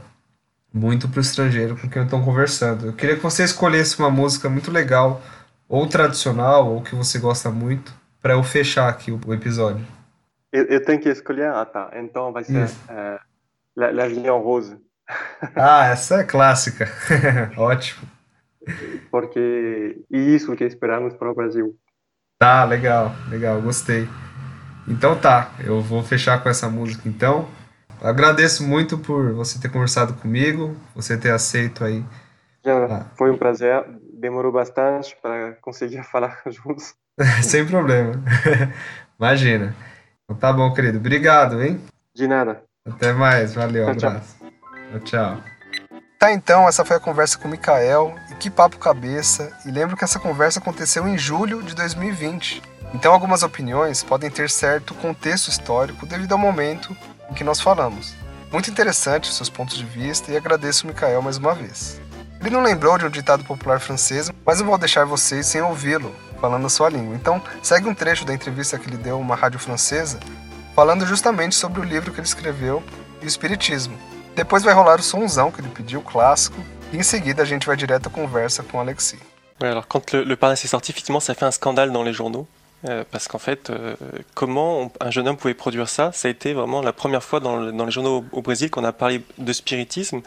[0.76, 2.86] muito para o estrangeiro com quem eu estou conversando.
[2.86, 5.22] Eu queria que você escolhesse uma música muito legal,
[5.66, 9.84] ou tradicional, ou que você gosta muito, para eu fechar aqui o, episódio.
[10.52, 11.48] Eu, eu, tenho que escolher?
[11.48, 11.90] Ah, tá.
[11.94, 13.18] Então vai ser é,
[13.74, 14.76] La, La Vie en Rose.
[15.54, 16.88] Ah, essa é clássica.
[17.56, 18.08] Ótimo.
[19.10, 21.76] Porque isso que esperamos para o Brasil.
[22.38, 24.08] Tá, legal, legal, gostei.
[24.88, 27.48] Então tá, eu vou fechar com essa música então.
[28.02, 32.04] Agradeço muito por você ter conversado comigo, você ter aceito aí.
[32.64, 36.94] Já, foi um prazer, demorou bastante para conseguir falar juntos.
[37.42, 38.12] Sem problema.
[39.18, 39.74] Imagina.
[40.24, 40.98] Então tá bom, querido.
[40.98, 41.80] Obrigado, hein?
[42.14, 42.62] De nada.
[42.86, 44.36] Até mais, valeu, tchau, abraço.
[44.90, 45.00] Tchau.
[45.00, 45.42] tchau.
[46.18, 48.14] Tá, então, essa foi a conversa com o Mikael.
[48.30, 49.52] E que papo cabeça.
[49.66, 52.62] E lembro que essa conversa aconteceu em julho de 2020.
[52.94, 56.96] Então, algumas opiniões podem ter certo contexto histórico devido ao momento
[57.30, 58.14] em que nós falamos.
[58.52, 62.00] Muito interessante seus pontos de vista e agradeço o Mikael mais uma vez.
[62.40, 66.14] Ele não lembrou de um ditado popular francês, mas não vou deixar vocês sem ouvi-lo
[66.40, 67.16] falando a sua língua.
[67.16, 70.20] Então, segue um trecho da entrevista que ele deu a uma rádio francesa,
[70.74, 72.82] falando justamente sobre o livro que ele escreveu
[73.20, 73.98] e o espiritismo.
[74.34, 76.62] Depois vai rolar o sonzão que ele pediu, clássico,
[76.92, 78.78] e em seguida a gente vai direto à conversa com.
[79.58, 82.12] Ouais, alors quand le, le Parnasse est sorti, effectivement, ça fait un scandale dans les
[82.12, 82.46] journaux.
[82.84, 83.96] Euh, parce qu'en fait, euh,
[84.34, 87.56] comment un jeune homme pouvait produire ça Ça a été vraiment la première fois dans,
[87.56, 90.20] le, dans les journaux au, Brésil qu'on a parlé de spiritisme.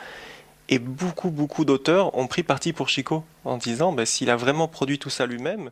[0.68, 4.68] Et beaucoup, beaucoup d'auteurs ont pris parti pour Chico en disant bah, s'il a vraiment
[4.68, 5.72] produit tout ça lui-même.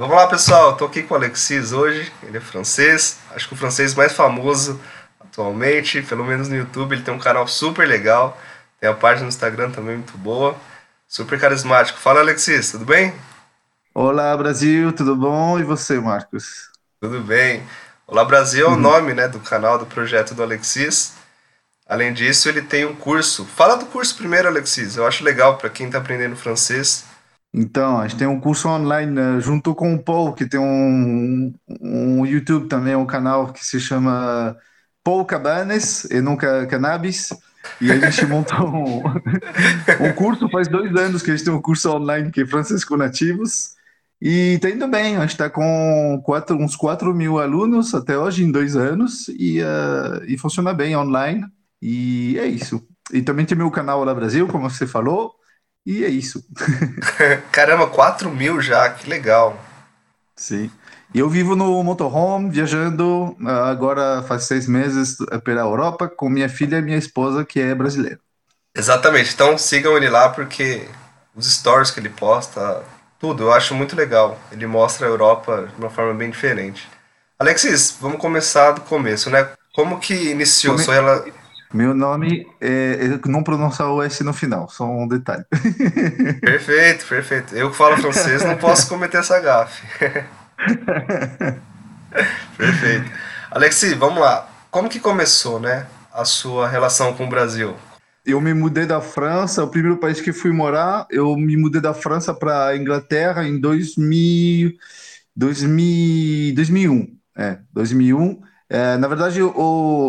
[0.00, 0.78] Vamos lá, pessoal.
[0.78, 2.10] Tô aqui com o Alexis hoje.
[2.22, 3.18] Ele é francês.
[3.32, 4.80] Acho que o francês mais famoso
[5.20, 6.94] atualmente, pelo menos no YouTube.
[6.94, 8.40] Ele tem um canal super legal.
[8.80, 10.56] Tem a página no Instagram também muito boa.
[11.06, 11.98] Super carismático.
[11.98, 13.12] Fala, Alexis, tudo bem?
[13.94, 15.60] Olá, Brasil, tudo bom?
[15.60, 16.70] E você, Marcos?
[16.98, 17.62] Tudo bem.
[18.06, 21.12] Olá Brasil é o nome né, do canal do projeto do Alexis.
[21.86, 23.44] Além disso, ele tem um curso.
[23.44, 24.96] Fala do curso primeiro, Alexis.
[24.96, 27.09] Eu acho legal para quem está aprendendo francês.
[27.52, 31.52] Então, a gente tem um curso online né, junto com o Paul, que tem um,
[31.80, 34.56] um YouTube também, um canal que se chama
[35.02, 37.30] Paul Cabanes e nunca Cannabis.
[37.80, 39.02] E a gente montou um,
[40.00, 42.84] um curso, faz dois anos que a gente tem um curso online que é francês
[42.84, 43.74] com nativos.
[44.22, 48.44] E tá indo bem, a gente está com quatro, uns 4 mil alunos até hoje,
[48.44, 51.44] em dois anos, e, uh, e funciona bem online.
[51.80, 52.86] E é isso.
[53.12, 55.32] E também tem meu canal lá Brasil, como você falou,
[55.90, 56.44] e é isso.
[57.50, 59.58] Caramba, 4 mil já, que legal.
[60.36, 60.70] Sim.
[61.12, 66.76] E eu vivo no motorhome, viajando agora faz seis meses pela Europa com minha filha
[66.76, 68.20] e minha esposa, que é brasileira.
[68.74, 69.34] Exatamente.
[69.34, 70.86] Então sigam ele lá porque
[71.34, 72.82] os stories que ele posta,
[73.18, 74.38] tudo, eu acho muito legal.
[74.52, 76.88] Ele mostra a Europa de uma forma bem diferente.
[77.36, 79.48] Alexis, vamos começar do começo, né?
[79.74, 80.84] Como que iniciou Come...
[80.84, 81.39] sua relação?
[81.72, 85.44] Meu nome é, é não pronunciar o S no final, só um detalhe.
[86.40, 87.54] Perfeito, perfeito.
[87.54, 89.86] Eu que falo francês não posso cometer essa gafe.
[92.56, 93.10] perfeito.
[93.52, 94.48] Alexi, vamos lá.
[94.70, 97.76] Como que começou, né, a sua relação com o Brasil?
[98.26, 101.94] Eu me mudei da França, o primeiro país que fui morar, eu me mudei da
[101.94, 104.72] França para a Inglaterra em 2000,
[105.36, 107.16] 2000, 2001.
[107.36, 108.49] É, 2001.
[108.72, 109.52] É, na verdade, eu,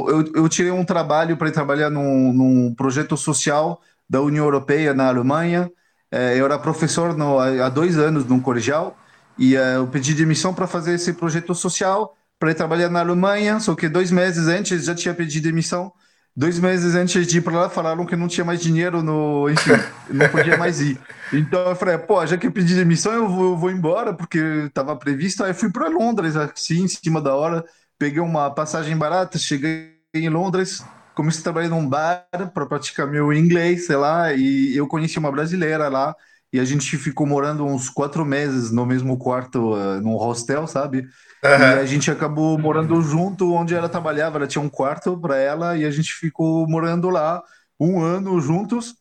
[0.08, 5.08] eu, eu tirei um trabalho para trabalhar num, num, projeto social da União Europeia na
[5.08, 5.72] Alemanha.
[6.12, 8.96] É, eu era professor no, há dois anos num colegial
[9.36, 13.60] e é, eu pedi demissão para fazer esse projeto social para ir trabalhar na Alemanha.
[13.60, 15.92] Só que dois meses antes já tinha pedido demissão.
[16.36, 19.72] Dois meses antes de ir para lá, falaram que não tinha mais dinheiro, no, enfim,
[20.10, 21.00] não podia mais ir.
[21.34, 24.38] Então eu falei, pô, já que eu pedi demissão, eu vou, eu vou embora, porque
[24.68, 25.44] estava previsto.
[25.44, 27.66] Aí eu fui para Londres, assim, em cima da hora
[28.02, 30.84] peguei uma passagem barata, cheguei em Londres,
[31.14, 35.32] comecei a trabalhar num bar para praticar meu inglês, sei lá, e eu conheci uma
[35.32, 36.16] brasileira lá,
[36.52, 41.08] e a gente ficou morando uns quatro meses no mesmo quarto, uh, num hostel, sabe?
[41.44, 45.78] E a gente acabou morando junto onde ela trabalhava, ela tinha um quarto para ela,
[45.78, 47.44] e a gente ficou morando lá
[47.80, 48.96] um ano juntos.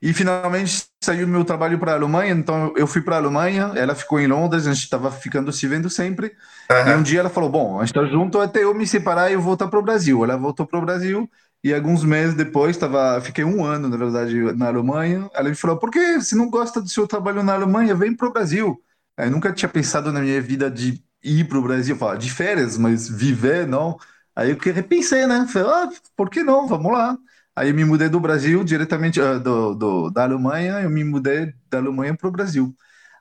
[0.00, 3.94] E finalmente saiu meu trabalho para a Alemanha, então eu fui para a Alemanha, ela
[3.94, 6.34] ficou em Londres, a gente estava ficando se vendo sempre.
[6.84, 9.34] E um dia ela falou: Bom, a gente está junto até eu me separar e
[9.34, 10.22] eu voltar para o Brasil.
[10.24, 11.30] Ela voltou para o Brasil
[11.62, 15.30] e alguns meses depois, tava, fiquei um ano, na verdade, na Alemanha.
[15.34, 18.28] Ela me falou: Por que se não gosta do seu trabalho na Alemanha, vem para
[18.28, 18.82] o Brasil?
[19.16, 22.76] Eu nunca tinha pensado na minha vida de ir para o Brasil, falar de férias,
[22.76, 23.96] mas viver, não.
[24.36, 25.46] Aí eu que repensei, né?
[25.48, 26.66] Falei: Ah, por que não?
[26.66, 27.16] Vamos lá.
[27.56, 31.52] Aí eu me mudei do Brasil diretamente uh, do, do, da Alemanha, eu me mudei
[31.70, 32.74] da Alemanha para o Brasil.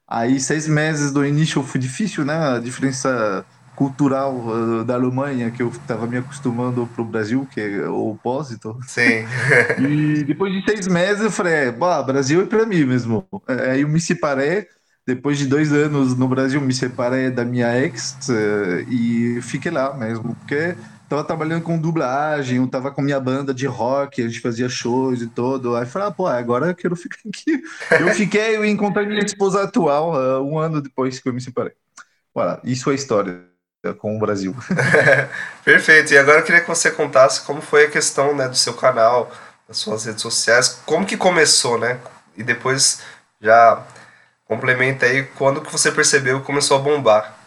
[0.07, 2.55] Aí seis meses do início foi difícil, né?
[2.55, 7.61] A diferença cultural uh, da Alemanha que eu estava me acostumando para o Brasil, que
[7.61, 8.77] é o opósito.
[8.87, 9.25] Sim.
[9.79, 13.25] e depois de seis meses eu falei, bah, Brasil é para mim mesmo.
[13.47, 14.67] Aí eu me separei.
[15.05, 19.93] Depois de dois anos no Brasil, me separei da minha ex uh, e fiquei lá
[19.93, 20.77] mesmo, porque
[21.13, 25.21] tava trabalhando com dublagem, eu tava com minha banda de rock, a gente fazia shows
[25.21, 25.75] e todo.
[25.75, 27.61] Aí falei, ah, pô, agora eu quero ficar aqui.
[27.99, 31.73] Eu fiquei, eu encontrei minha esposa atual uh, um ano depois que eu me separei.
[32.63, 33.43] Isso é história
[33.99, 34.55] com o Brasil.
[35.63, 36.13] Perfeito.
[36.13, 39.31] E agora eu queria que você contasse como foi a questão né, do seu canal,
[39.67, 41.99] das suas redes sociais, como que começou, né?
[42.35, 43.01] E depois
[43.39, 43.85] já
[44.45, 47.37] complementa aí quando que você percebeu que começou a bombar.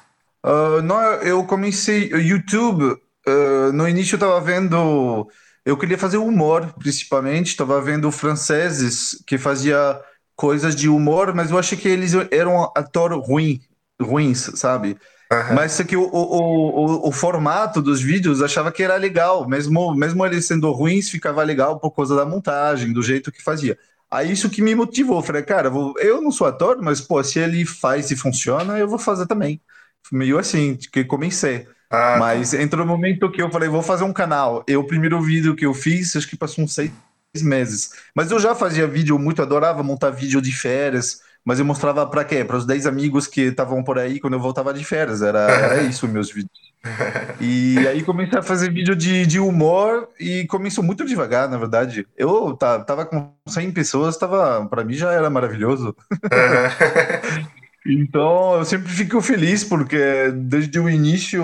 [0.44, 5.28] Uh, não, eu comecei YouTube Uh, no início eu estava vendo.
[5.64, 7.48] Eu queria fazer humor, principalmente.
[7.48, 10.00] Estava vendo franceses que fazia
[10.36, 13.60] coisas de humor, mas eu achei que eles eram ator ruim,
[14.00, 14.96] ruins, sabe?
[15.32, 15.54] Uhum.
[15.54, 20.24] Mas que o, o, o, o, formato dos vídeos achava que era legal, mesmo, mesmo
[20.24, 23.76] eles sendo ruins, ficava legal por causa da montagem, do jeito que fazia.
[24.08, 25.20] Aí isso que me motivou.
[25.22, 28.98] Falei, cara, eu não sou ator, mas pô, se ele faz e funciona, eu vou
[28.98, 29.60] fazer também.
[30.12, 31.66] Meio assim, que comecei.
[31.90, 32.18] Ah, tá.
[32.18, 34.64] Mas entrou no momento que eu falei, vou fazer um canal.
[34.66, 36.92] Eu, o primeiro vídeo que eu fiz, acho que passou uns seis
[37.42, 37.90] meses.
[38.14, 41.20] Mas eu já fazia vídeo, muito adorava montar vídeo de férias.
[41.44, 42.44] Mas eu mostrava para quê?
[42.44, 45.22] Para os 10 amigos que estavam por aí quando eu voltava de férias.
[45.22, 46.66] Era, era isso, meus vídeos.
[47.40, 52.06] E aí comecei a fazer vídeo de, de humor e começou muito devagar, na verdade.
[52.16, 55.94] Eu tava com 100 pessoas, tava, para mim já era maravilhoso.
[57.88, 61.42] Então, eu sempre fico feliz porque desde o início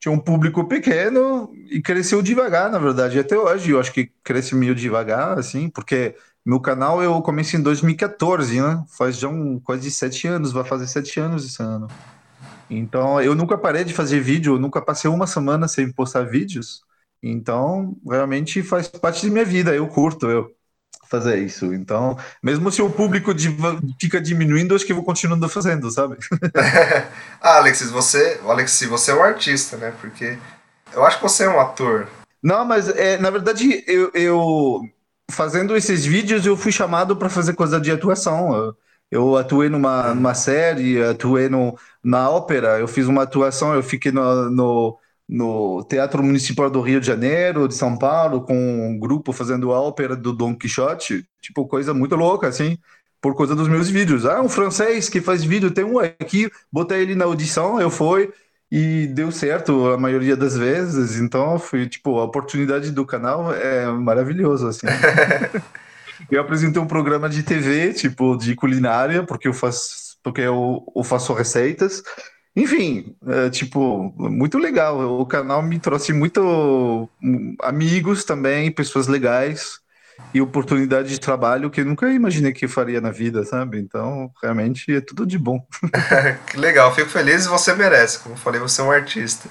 [0.00, 3.18] tinha um público pequeno e cresceu devagar, na verdade.
[3.18, 7.62] Até hoje eu acho que cresce meio devagar, assim, porque meu canal eu comecei em
[7.62, 8.84] 2014, né?
[8.96, 11.92] Faz já um, quase sete anos, vai fazer sete anos esse ano.
[12.70, 16.82] Então, eu nunca parei de fazer vídeo, eu nunca passei uma semana sem postar vídeos.
[17.22, 20.50] Então, realmente faz parte da minha vida, eu curto, eu
[21.12, 21.74] fazer isso.
[21.74, 23.32] Então, mesmo se o público
[24.00, 26.16] fica diminuindo, acho que vou continuando fazendo, sabe?
[27.38, 29.92] ah, Alexis, você, Alexis, você é um artista, né?
[30.00, 30.38] Porque
[30.94, 32.08] eu acho que você é um ator.
[32.42, 34.80] Não, mas é, na verdade, eu, eu
[35.30, 38.56] fazendo esses vídeos, eu fui chamado para fazer coisa de atuação.
[38.56, 38.76] Eu,
[39.10, 44.10] eu atuei numa, numa série, atuei no, na ópera, eu fiz uma atuação, eu fiquei
[44.10, 44.98] no, no
[45.32, 49.80] no Teatro Municipal do Rio de Janeiro, de São Paulo, com um grupo fazendo a
[49.80, 52.76] ópera do Don Quixote, tipo, coisa muito louca, assim,
[53.18, 54.26] por causa dos meus vídeos.
[54.26, 58.30] Ah, um francês que faz vídeo, tem um aqui, botei ele na audição, eu fui,
[58.70, 63.86] e deu certo a maioria das vezes, então foi, tipo, a oportunidade do canal é
[63.90, 64.86] maravilhoso, assim.
[66.30, 71.02] eu apresentei um programa de TV, tipo, de culinária, porque eu faço, porque eu, eu
[71.02, 72.02] faço receitas,
[72.54, 75.20] enfim, é, tipo, muito legal.
[75.20, 79.80] O canal me trouxe muito hum, amigos também, pessoas legais
[80.34, 83.78] e oportunidade de trabalho que eu nunca imaginei que faria na vida, sabe?
[83.78, 85.66] Então, realmente é tudo de bom.
[86.46, 88.18] que legal, fico feliz e você merece.
[88.18, 89.48] Como eu falei, você é um artista.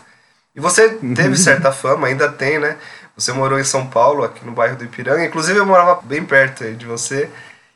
[0.56, 2.78] E você teve certa fama, ainda tem, né?
[3.16, 5.26] Você morou em São Paulo, aqui no bairro do Ipiranga.
[5.26, 7.30] Inclusive, eu morava bem perto de você.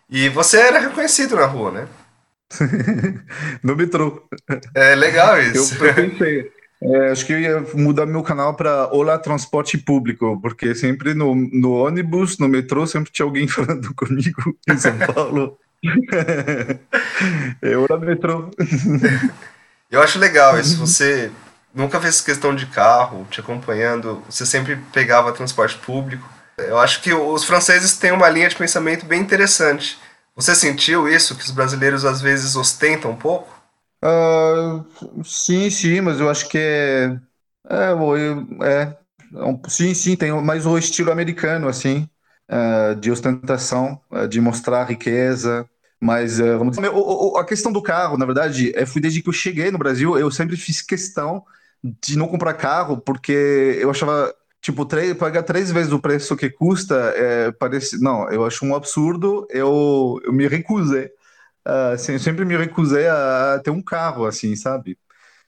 [0.10, 1.88] E você era reconhecido na rua, né?
[3.64, 4.28] no metrô.
[4.74, 5.76] É legal isso.
[5.84, 6.52] Eu, eu pensei.
[6.82, 11.34] É, acho que eu ia mudar meu canal para Olá Transporte Público, porque sempre no,
[11.34, 15.58] no ônibus, no metrô, sempre tinha alguém falando comigo em São Paulo.
[17.62, 18.52] é Olá Metrô.
[19.90, 20.78] Eu acho legal isso.
[20.78, 21.32] Você
[21.74, 26.28] nunca fez questão de carro, te acompanhando, você sempre pegava transporte público.
[26.58, 29.98] Eu acho que os franceses têm uma linha de pensamento bem interessante
[30.36, 33.54] você sentiu isso, que os brasileiros às vezes ostentam um pouco?
[34.04, 37.20] Uh, sim, sim, mas eu acho que é.
[37.68, 38.98] É, eu, é,
[39.34, 42.08] Um- Sim, sim, tem mais o estilo americano, assim,
[42.48, 45.68] eh, de ostentação, eh, de mostrar riqueza.
[46.00, 49.22] Mas, eh, vamos dizer, o- o- a questão do carro, na verdade, é, foi desde
[49.24, 51.44] que eu cheguei no Brasil, eu sempre fiz questão
[51.84, 53.32] de não comprar carro, porque
[53.82, 54.34] eu achava,
[54.66, 54.88] tipo,
[55.20, 60.20] pagar três vezes o preço que custa, é, parece, não, eu acho um absurdo, eu,
[60.24, 61.10] eu me recusei.
[61.66, 64.98] Ah, assim, eu sempre me recusei a ter um carro, assim, sabe?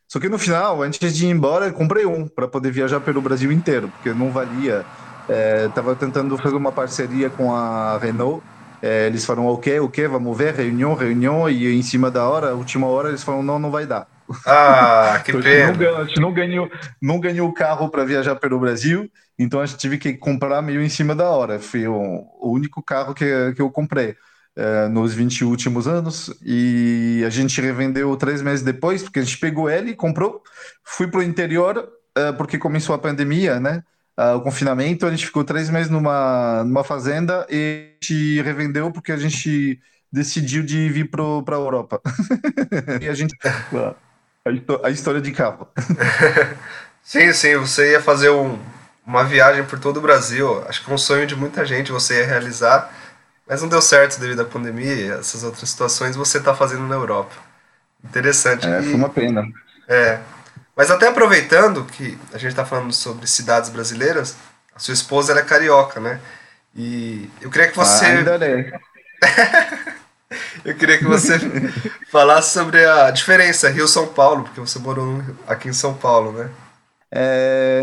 [0.08, 3.52] Só que no final, antes de ir embora, comprei um para poder viajar pelo Brasil
[3.52, 4.88] inteiro, porque não valia.
[5.28, 8.46] É, tava tentando fazer uma parceria com a Renault.
[8.82, 12.88] É, eles falaram, ok, ok, vamos ver, reunião, reunião, e em cima da hora, última
[12.88, 14.08] hora, eles falaram, não, não vai dar.
[14.46, 15.98] Ah, que Então, a gente não pena.
[15.98, 16.70] a gente não ganhou,
[17.02, 20.82] não ganhou o carro para viajar pelo Brasil, então a gente tive que comprar meio
[20.82, 21.60] em cima da hora.
[21.60, 21.94] Foi o,
[22.40, 24.16] o único carro que, que eu comprei
[24.56, 29.38] eh, nos 20 últimos anos e a gente revendeu três meses depois, porque a gente
[29.40, 30.42] pegou ele, comprou,
[30.84, 33.84] fui pro interior, eh, porque começou a pandemia, né?
[34.16, 38.92] Ah, o confinamento, a gente ficou três meses numa, numa fazenda e a gente revendeu
[38.92, 39.80] porque a gente
[40.12, 41.22] decidiu de vir para
[41.56, 42.02] a Europa.
[43.02, 43.36] E a gente.
[44.48, 45.68] A, histó- a história de carro.
[47.04, 48.60] Sim, sim, você ia fazer um-
[49.06, 50.64] uma viagem por todo o Brasil.
[50.68, 52.92] Acho que é um sonho de muita gente você ia realizar,
[53.48, 56.96] mas não deu certo devido à pandemia e essas outras situações você está fazendo na
[56.96, 57.34] Europa.
[58.04, 58.68] Interessante.
[58.68, 59.44] É, E- foi uma pena.
[59.88, 60.20] É.
[60.76, 64.36] Mas até aproveitando que a gente está falando sobre cidades brasileiras,
[64.76, 66.20] a sua esposa é carioca, né?
[66.76, 68.80] E eu queria que você, Ah, ainda é.
[70.64, 71.40] eu queria que você
[72.12, 76.52] falasse sobre a diferença Rio-São Paulo, porque você morou aqui em São Paulo, né?
[77.12, 77.82] É,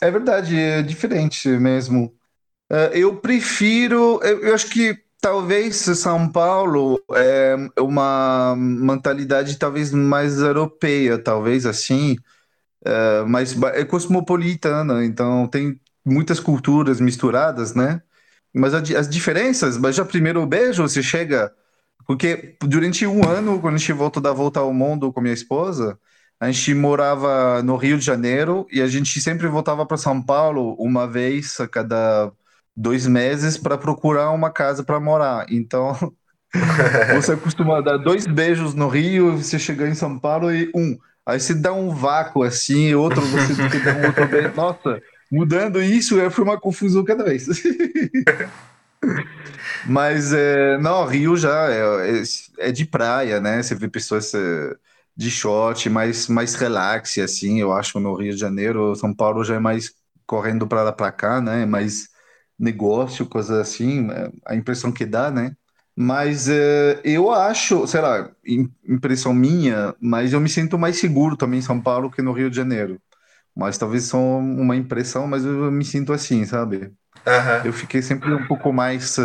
[0.00, 2.12] é verdade, é diferente mesmo.
[2.70, 11.18] É, eu prefiro, eu, acho que talvez São Paulo é uma mentalidade talvez mais europeia,
[11.18, 12.16] talvez assim,
[12.84, 18.02] é, mas é cosmopolitana, então tem muitas culturas misturadas, né?
[18.54, 21.52] Mas as diferenças, mas já primeiro beijo, você chega,
[22.06, 25.98] porque durante um ano, quando a gente voltou da volta ao mundo com minha esposa,
[26.40, 30.74] a gente morava no Rio de Janeiro e a gente sempre voltava para São Paulo
[30.78, 32.32] uma vez a cada
[32.76, 35.46] dois meses para procurar uma casa para morar.
[35.50, 35.96] Então,
[37.12, 40.98] você costuma dar dois beijos no Rio, você chega em São Paulo e um.
[41.24, 44.52] Aí você dá um vácuo assim, outro você dar um outro beijo.
[44.56, 45.00] Nossa,
[45.32, 47.48] mudando isso, foi uma confusão cada vez.
[49.82, 53.62] Mas é, não, Rio já é, é, é de praia, né?
[53.62, 54.76] Você vê pessoas é,
[55.16, 58.94] de short, mais, mais relaxe, assim, eu acho, no Rio de Janeiro.
[58.96, 59.92] São Paulo já é mais
[60.26, 61.66] correndo para lá para cá, né?
[61.66, 62.08] Mais
[62.58, 65.56] negócio, coisa assim, é a impressão que dá, né?
[65.96, 71.36] Mas é, eu acho, sei lá, im- impressão minha, mas eu me sinto mais seguro
[71.36, 73.00] também em São Paulo que no Rio de Janeiro.
[73.54, 76.92] Mas talvez só uma impressão, mas eu me sinto assim, sabe?
[77.26, 77.66] Aham.
[77.66, 79.18] Eu fiquei sempre um pouco mais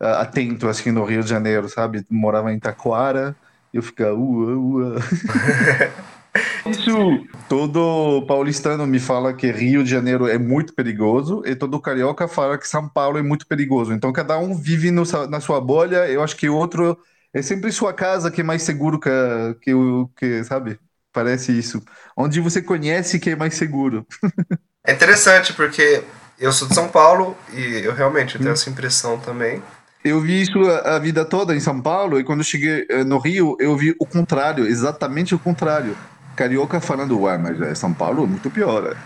[0.00, 2.04] ah, atento assim no Rio de Janeiro, sabe?
[2.10, 3.36] Morava em Taquara,
[3.72, 4.96] eu ficava ua, ua.
[6.66, 6.90] Isso,
[7.48, 12.58] todo paulistano me fala que Rio de Janeiro é muito perigoso e todo carioca fala
[12.58, 13.92] que São Paulo é muito perigoso.
[13.92, 16.08] Então cada um vive no na sua bolha.
[16.08, 16.98] Eu acho que o outro
[17.32, 19.10] é sempre sua casa que é mais seguro que,
[19.62, 20.78] que o que, sabe?
[21.18, 21.82] Parece isso.
[22.16, 24.06] Onde você conhece que é mais seguro.
[24.84, 26.02] É interessante porque
[26.38, 29.62] eu sou de São Paulo e eu realmente tenho essa impressão também.
[30.04, 33.04] Eu vi isso a, a vida toda em São Paulo e quando eu cheguei eh,
[33.04, 35.96] no Rio, eu vi o contrário, exatamente o contrário.
[36.36, 38.96] Carioca falando, ué, mas eh, São Paulo é muito pior.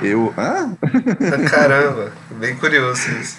[0.00, 0.76] Eu, hã?
[1.50, 3.38] Caramba, bem curioso isso.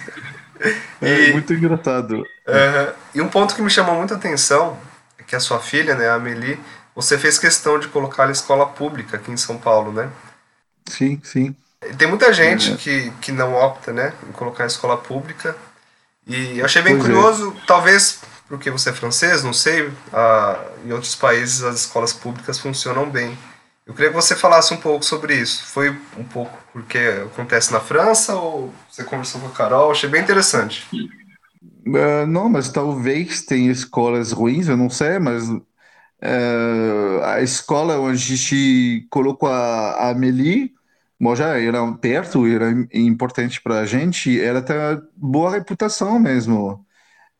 [1.00, 2.28] É E, muito engraçado.
[2.48, 2.92] aham.
[3.14, 4.78] e um ponto que me chamou muita atenção
[5.18, 6.58] é que a sua filha, né, a Amelie,
[6.94, 10.10] você fez questão de colocar em escola pública aqui em São Paulo, né?
[10.88, 11.56] Sim, sim.
[11.98, 12.76] Tem muita gente É.
[12.76, 15.54] que, que não opta, né, em colocar em escola pública.
[16.26, 17.28] E eu achei bem Pois é.
[17.28, 22.58] curioso, talvez porque você é francês, não sei, ah, em outros países as escolas públicas
[22.58, 23.38] funcionam bem.
[23.86, 25.66] Eu queria que você falasse um pouco sobre isso.
[25.66, 29.90] Foi um pouco porque acontece na França ou você conversou com a Carol?
[29.92, 30.86] Achei bem interessante.
[31.86, 35.44] Eh, não, mas talvez tenha escolas ruins, eu não sei, mas
[37.24, 40.72] a escola onde a gente colocou a, a Amélie,
[41.20, 44.74] bom, já era perto, era im- importante para a gente, era até
[45.16, 46.84] boa reputação mesmo.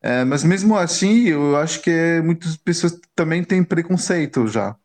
[0.03, 4.76] É, mas mesmo assim, eu acho que muitas pessoas também têm preconceito já.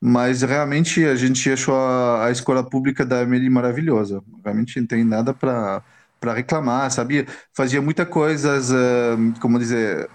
[0.00, 4.22] Mas realmente a gente achou a, a escola pública da Amélie maravilhosa.
[4.44, 5.82] Realmente não tem nada para
[6.34, 7.26] reclamar, sabia?
[7.54, 10.08] Fazia muitas coisas, eh, como dizer, eh,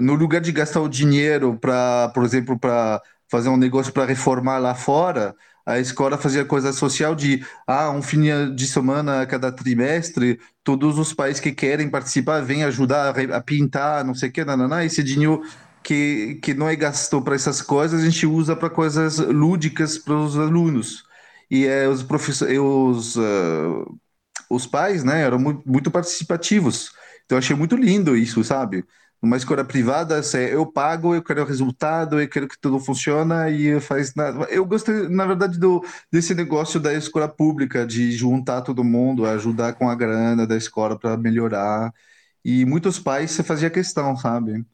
[0.00, 3.00] no lugar de gastar o dinheiro para, por exemplo, para
[3.30, 5.34] fazer um negócio para reformar lá fora,
[5.66, 10.98] a escola fazia coisa social de ah, um fim de semana a cada trimestre, todos
[10.98, 15.02] os pais que querem participar vêm ajudar a, pintar, não sei o que, nananá, esse
[15.02, 15.42] dinheiro
[15.82, 20.14] que, que não é gasto para essas coisas, a gente usa para coisas lúdicas para
[20.14, 21.04] os alunos.
[21.50, 23.84] E é, os professores, os, ah,
[24.50, 26.92] os pais, né, eram muito, muito participativos.
[27.24, 28.84] Então, achei muito lindo isso, sabe?
[29.24, 33.80] Numa escola privada, se eu pago, eu quero resultado, eu quero que tudo funcione e
[33.80, 34.44] faz nada.
[34.50, 39.74] Eu gostei, na verdade, do, desse negócio da escola pública, de juntar todo mundo, ajudar
[39.74, 41.92] com a grana da escola para melhorar.
[42.44, 44.64] E muitos pais você fazia questão, sabe?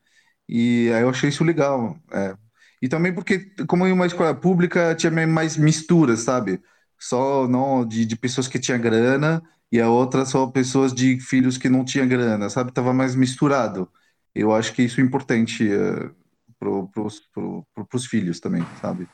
[0.48, 1.96] E aí eu achei isso legal.
[2.12, 2.36] é.
[2.82, 6.60] E também porque, como em uma escola pública, tinha mais misturas, sabe?
[6.98, 9.42] Só não de, de pessoas que tinham grana
[9.72, 12.72] e a outra só pessoas de filhos que não tinham grana, sabe?
[12.72, 13.90] Tava mais misturado.
[14.34, 16.14] Eu acho que isso é importante uh,
[16.58, 16.88] pro,
[17.88, 19.08] pros filhos também, sabe?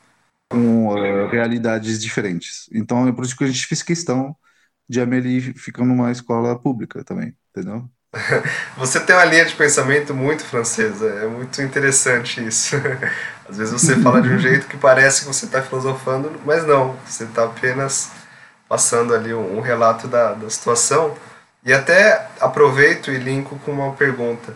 [0.49, 2.69] Com uh, realidades diferentes.
[2.73, 4.35] Então é por isso que a gente fez questão
[4.87, 7.89] de Amélie ficar numa escola pública também, entendeu?
[8.77, 12.75] Você tem uma linha de pensamento muito francesa, é muito interessante isso.
[13.49, 16.97] Às vezes você fala de um jeito que parece que você está filosofando, mas não,
[17.05, 18.11] você está apenas
[18.67, 21.15] passando ali um relato da, da situação.
[21.63, 24.53] E até aproveito e linko com uma pergunta.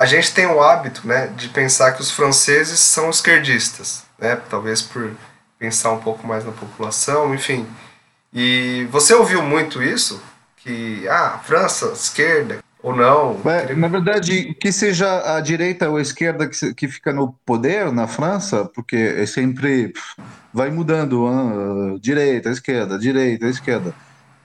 [0.00, 4.80] A gente tem o hábito né, de pensar que os franceses são esquerdistas, né, talvez
[4.80, 5.14] por
[5.58, 7.66] pensar um pouco mais na população, enfim.
[8.32, 10.18] E você ouviu muito isso?
[10.56, 13.42] Que, ah, França, esquerda, ou não?
[13.44, 17.92] É, na verdade, que seja a direita ou a esquerda que, que fica no poder
[17.92, 19.92] na França, porque é sempre
[20.50, 23.94] vai mudando, ah, direita, esquerda, direita, esquerda.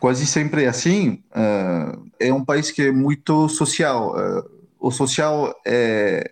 [0.02, 1.24] Quase sempre é assim.
[1.34, 4.14] ah, é um país que é muito social.
[4.88, 6.32] O social é,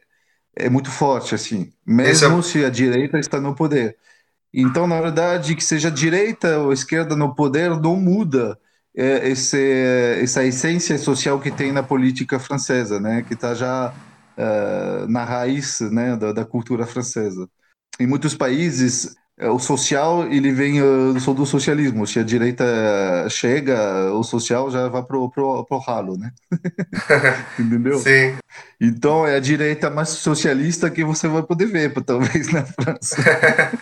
[0.56, 3.98] é muito forte, assim, é mesmo o- se a direita está no poder.
[4.54, 8.58] Então, na verdade, que seja direita ou esquerda no poder não muda
[8.96, 9.58] é, esse,
[10.22, 13.24] essa essência social que tem na política francesa, né?
[13.24, 13.94] Que está já
[14.38, 17.48] eh, na raiz, né, da, da cultura francesa.
[18.00, 19.16] Em muitos países,
[19.50, 22.06] o social ele vem eh, só do socialismo.
[22.06, 22.66] Se a direita
[23.30, 26.32] chega, o social já vai pro, pro, pro ralo, né?
[27.60, 28.00] Entendeu?
[28.00, 28.36] Sim,
[28.80, 33.18] Então é a direita mais socialista que você vai poder ver, talvez, na França.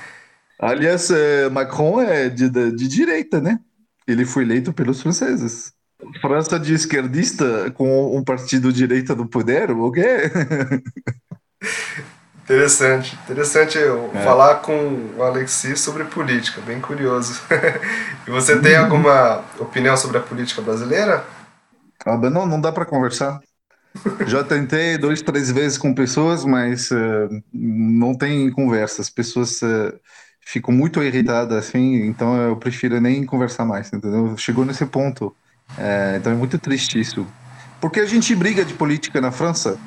[0.59, 3.59] Aliás, eh, Macron é de, de, direita, né?
[4.07, 5.73] Ele foi eleito pelos franceses.
[6.21, 10.31] França de esquerdista com um partido direita no poder, o quê?
[12.51, 13.17] Interessante.
[13.23, 14.23] Interessante eu É.
[14.23, 17.41] falar com o Alexis sobre política, bem curioso.
[18.27, 21.23] e você tem alguma opinião sobre a política brasileira?
[22.05, 23.39] Não, não dá para conversar.
[24.25, 29.01] Já tentei dois, três vezes com pessoas, mas eh, não tem conversa.
[29.01, 29.93] As pessoas eh,
[30.45, 34.35] ficam muito irritadas assim, então eu prefiro nem conversar mais, entendeu?
[34.37, 35.35] Chegou nesse ponto.
[35.77, 37.27] Eh, então é muito triste isso.
[37.79, 39.77] Porque a gente briga de política na França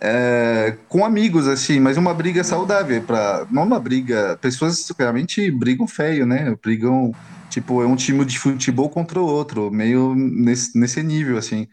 [0.00, 4.38] eh, com amigos, assim, mas uma briga saudável, pra, não uma briga.
[4.40, 6.54] Pessoas realmente brigam feio, né?
[6.62, 7.12] Brigam,
[7.50, 11.68] tipo, é um time de futebol contra o outro, meio nesse, nesse nível, assim.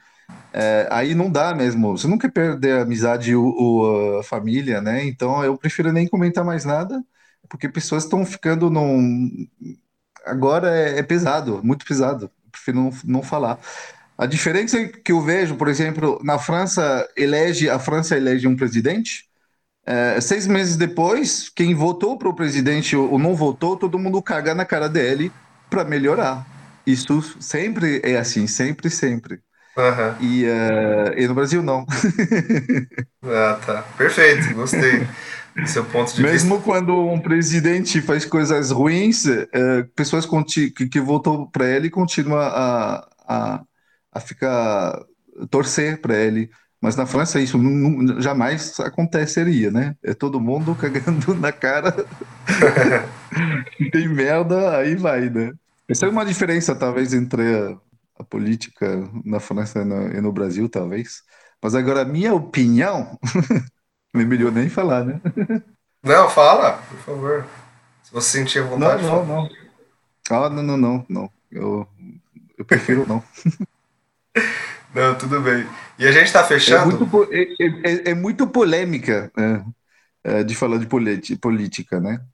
[0.54, 1.98] É, aí não dá mesmo.
[1.98, 5.06] Você quer perder a amizade ou, a família, né?
[5.06, 7.04] Então eu prefiro nem comentar mais nada,
[7.50, 9.48] porque pessoas estão ficando num.
[10.26, 12.32] Agora é, é pesado, muito pesado.
[12.52, 13.60] Prefiro não, não falar.
[14.18, 19.26] A diferença que eu vejo, por exemplo, na França elege, a França elege um presidente.
[19.86, 24.54] é, seis meses depois, quem votou para o presidente ou não votou, todo mundo caga
[24.56, 25.32] na cara dele
[25.70, 26.46] para melhorar.
[26.86, 29.40] Isso sempre é assim, sempre, sempre.
[29.78, 30.16] Aham.
[30.20, 31.86] E, eh, e no Brasil não.
[33.24, 33.84] Ah, tá.
[33.98, 35.08] Perfeito, gostei
[35.56, 36.24] do seu ponto de vista.
[36.24, 42.40] Mesmo quando um presidente faz coisas ruins, eh, pessoas que, que votou para ele continuam
[42.40, 43.64] a, a,
[44.18, 45.00] a ficar
[45.50, 46.50] torcer para ele.
[46.82, 47.58] Mas na França isso
[48.22, 49.96] jamais aconteceria, né?
[50.04, 51.94] É todo mundo cagando na cara.
[53.92, 55.54] Tem merda, aí vai, né?
[55.90, 57.78] Essa é uma diferença, talvez, entre a,
[58.20, 61.24] a política na França e no, e no Brasil, talvez.
[61.62, 63.18] Mas agora, a minha opinião,
[64.14, 65.22] é melhor nem falar, né?
[66.04, 67.46] Não, fala, por favor.
[68.04, 69.26] Se você sentir Não, vontade, não, fala.
[69.26, 69.50] não.
[70.30, 71.32] Ah, não, não, não, não.
[71.52, 71.88] Eu,
[72.58, 73.24] eu prefiro não.
[74.94, 75.66] Não, tudo bem.
[76.00, 76.78] E a gente tá É fechando?
[76.78, 79.32] muito, po- é, é- é- é muito polêmica
[80.26, 82.26] é, é, de falar de política, né?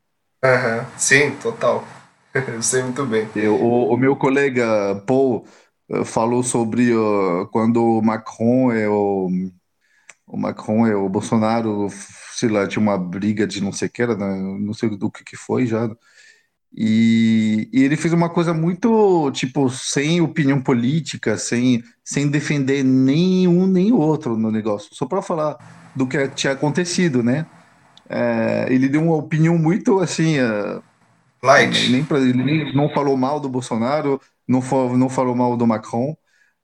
[0.43, 1.83] Aham, Sim, total.
[2.33, 3.27] Eu sei muito bem.
[3.33, 5.45] Eu- o, o meu colega Paul
[5.89, 9.29] eh, falou sobre eh, quando o Macron e o,
[10.27, 11.87] o Macron e o Bolsonaro,
[12.35, 14.27] sei lá, tinha uma briga de não sei o que era, né?
[14.59, 15.89] não sei do que que foi já.
[16.76, 23.47] E, e ele fez uma coisa muito, tipo, sem opinião política, sem, sem defender nem
[23.47, 25.55] um nem outro no negócio, só para falar
[25.95, 27.45] do que tinha acontecido, né?
[28.09, 30.38] É, ele deu uma opinião muito assim.
[30.39, 30.82] é,
[31.43, 31.91] Light.
[31.91, 35.67] nem pra, ele nem- não falou mal do Bolsonaro, não, fa- não falou mal do
[35.67, 36.15] Macron.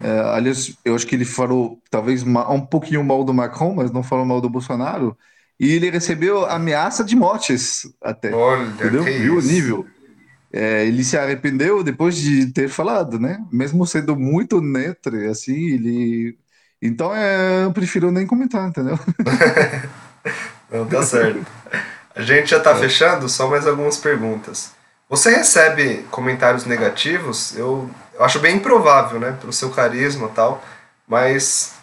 [0.01, 4.01] É, aliás, eu acho que ele falou talvez um pouquinho mal do Macron, mas não
[4.01, 5.17] falou mal do Bolsonaro.
[5.59, 8.33] E ele recebeu ameaça de mortes até.
[8.33, 9.03] Olha, Entendeu?
[9.03, 9.85] Viu o nível?
[10.51, 13.39] É, ele se arrependeu depois de ter falado, né?
[13.51, 16.37] Mesmo sendo muito neutro, assim, ele.
[16.81, 18.97] Então, é, eu prefiro nem comentar, entendeu?
[20.71, 21.45] Não, tá certo.
[22.15, 24.71] A gente já tá fechando, só mais algumas perguntas.
[25.09, 27.57] Você recebe comentários negativos?
[27.57, 29.37] Eu, eu acho bem improvável, né?
[29.39, 30.63] Pelo seu carisma e tal,
[31.07, 31.73] mas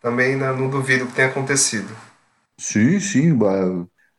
[0.00, 1.94] também né, não duvido que tenha acontecido.
[2.58, 3.38] Sim, sim.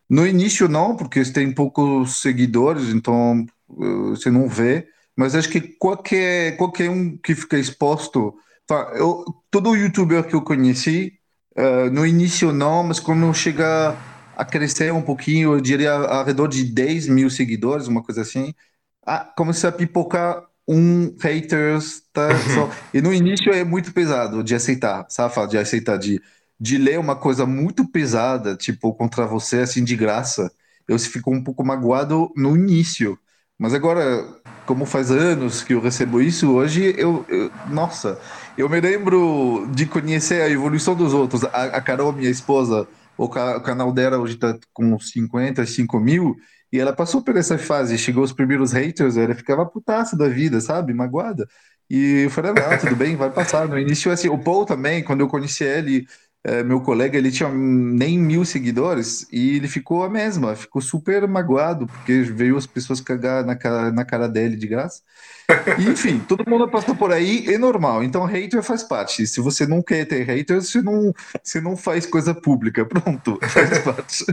[0.09, 3.45] No início não, porque tem poucos seguidores, então
[3.77, 4.87] você não vê.
[5.15, 8.35] Mas acho que qualquer, qualquer um que fica exposto.
[8.65, 11.13] tá, eu, todo youtuber que eu conheci,
[11.55, 13.97] eh, no início não, mas quando chega
[14.35, 18.53] a crescer um pouquinho, eu diria ao redor de 10 mil seguidores, uma coisa assim,
[19.05, 22.39] ah, começa a pipocar um haters, tá?
[22.47, 25.47] Só- E no início é muito pesado de aceitar, sabe?
[25.47, 26.21] De aceitar, de
[26.63, 30.51] de ler uma coisa muito pesada, tipo, contra você, assim, de graça,
[30.87, 33.17] eu fico um pouco magoado no início.
[33.61, 34.25] Mas agora,
[34.65, 38.19] como faz anos que eu recebo isso, hoje eu, eu- nossa,
[38.57, 41.43] eu me lembro de conhecer a evolução dos outros.
[41.45, 46.35] A, a Carol, minha esposa, o, ca- o canal dela hoje tá com 55 mil,
[46.73, 50.59] e ela passou por essa fase, chegou os primeiros haters, ela ficava putaça da vida,
[50.59, 50.91] sabe?
[50.91, 51.47] Magoada.
[51.87, 53.67] E eu falei, não, tudo bem, vai passar.
[53.67, 56.07] No início, assim, o Paul também, quando eu conheci ele,
[56.43, 61.27] é, meu colega, ele tinha nem mil seguidores e ele ficou a mesma, ficou super
[61.27, 65.01] magoado, porque veio as pessoas cagar na cara, na cara dele de graça.
[65.77, 68.03] E, enfim, todo mundo passou por aí, é normal.
[68.03, 69.27] Então, hater faz parte.
[69.27, 71.13] Se você não quer ter haters, você não,
[71.43, 72.85] você não faz coisa pública.
[72.85, 74.25] Pronto, faz parte.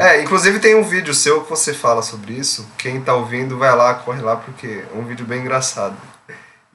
[0.00, 2.66] É, inclusive tem um vídeo seu que você fala sobre isso.
[2.78, 5.96] Quem tá ouvindo, vai lá, corre lá, porque é um vídeo bem engraçado.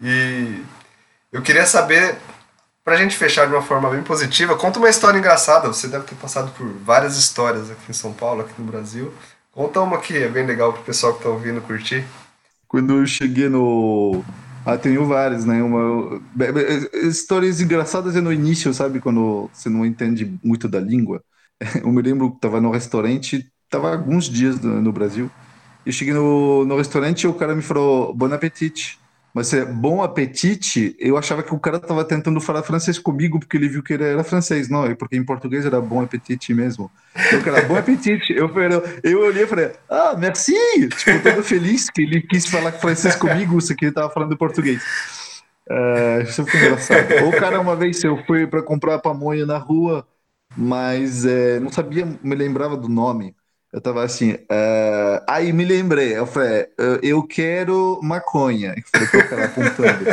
[0.01, 0.61] E
[1.31, 2.15] eu queria saber,
[2.83, 5.67] pra gente fechar de uma forma bem positiva, conta uma história engraçada.
[5.67, 9.13] Você deve ter passado por várias histórias aqui em São Paulo, aqui no Brasil.
[9.51, 12.03] Conta uma que é bem legal pro pessoal que tá ouvindo curtir.
[12.67, 14.23] Quando eu cheguei no.
[14.65, 15.61] Ah, tenho várias, né?
[15.61, 16.21] Uma...
[17.03, 18.99] Histórias engraçadas é no início, sabe?
[18.99, 21.23] Quando você não entende muito da língua.
[21.83, 25.29] Eu me lembro que estava no restaurante, estava alguns dias no, Brasil.
[25.85, 28.99] Eu cheguei no, no restaurante e o cara me falou Bon apetite.
[29.33, 33.57] Mas é bom apetite, eu achava que o cara estava tentando falar francês comigo porque
[33.57, 36.91] ele viu que ele era francês, não, é porque em português era bom apetite mesmo.
[37.15, 38.31] Então, cara, bom apetite.
[38.31, 38.51] Eu,
[39.03, 40.53] eu olhei e falei, ah, merci!
[40.89, 44.83] Tipo, todo feliz que ele quis falar francês comigo, isso que ele estava falando português.
[45.69, 47.15] É, isso foi engraçado.
[47.27, 50.07] O cara, uma vez, eu fui para comprar pamonha na rua,
[50.55, 53.35] mas é, não sabia, me lembrava do nome.
[53.73, 56.67] Eu tava assim, é, aí me lembrei, eu falei, é,
[57.01, 58.75] eu quero maconha.
[58.77, 60.05] Eu falei, o cara apontando.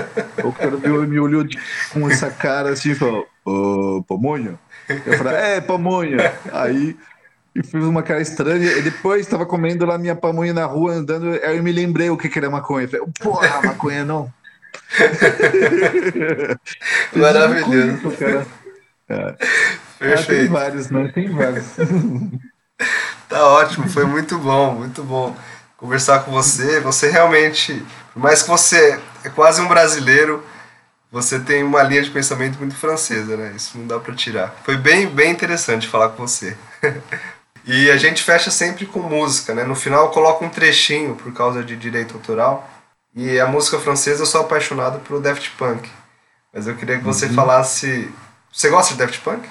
[0.48, 1.44] O cara me, me olhou
[1.92, 4.58] com essa cara assim e falou, "Ô, pamonha?
[4.88, 6.32] Eu falei, é, pamonha.
[6.50, 6.96] Aí
[7.54, 11.38] e fiz uma cara estranha, e depois estava comendo lá minha pamonha na rua, andando,
[11.42, 12.86] aí eu me lembrei o que que era maconha.
[12.86, 14.32] Eu falei, porra, maconha não.
[17.14, 18.08] Maravilhoso.
[18.08, 18.46] Isso, cara.
[19.08, 19.34] Ah,
[19.98, 20.52] tem Perfeito.
[20.52, 21.10] vários, né?
[21.12, 21.66] Tem vários.
[23.30, 25.36] Tá ótimo, foi muito bom, muito bom
[25.76, 26.80] conversar com você.
[26.80, 27.80] Você realmente,
[28.12, 30.44] por mais que você é quase um brasileiro,
[31.12, 33.52] você tem uma linha de pensamento muito francesa, né?
[33.54, 34.52] Isso não dá pra tirar.
[34.64, 36.56] Foi bem, bem interessante falar com você.
[37.64, 39.62] e a gente fecha sempre com música, né?
[39.62, 42.68] No final eu coloco um trechinho por causa de direito autoral.
[43.14, 45.88] E a música francesa eu sou apaixonado pelo Daft Punk.
[46.52, 48.12] Mas eu queria que você falasse.
[48.52, 49.48] Você gosta de Daft Punk?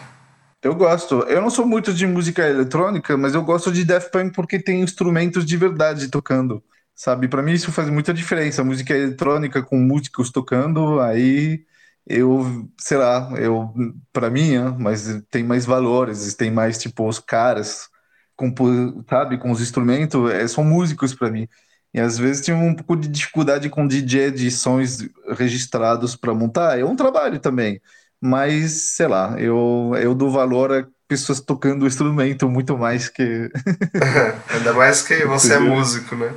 [0.62, 1.22] Eu gosto.
[1.24, 4.82] Eu não sou muito de música eletrônica, mas eu gosto de Daft Punk porque tem
[4.82, 6.64] instrumentos de verdade tocando.
[6.96, 7.30] Sabe?
[7.30, 8.64] Pra mim isso faz muita diferença.
[8.64, 11.66] Música eletrônica com músicos tocando, aí
[12.06, 13.74] eu, sei lá, eu
[14.12, 17.88] para mim, né, mas tem mais valores, tem mais tipo os caras,
[18.36, 18.68] compo-
[19.10, 21.48] sabe, com os instrumentos, é, são músicos pra mim.
[21.94, 24.98] E às vezes tinha um pouco de dificuldade com DJ de sons
[25.38, 26.78] registrados para montar.
[26.78, 27.82] É um trabalho também.
[28.22, 33.50] Mas, sei lá, eu, eu dou valor a pessoas tocando o instrumento muito mais que.
[34.54, 36.34] Ainda mais que você é músico, né?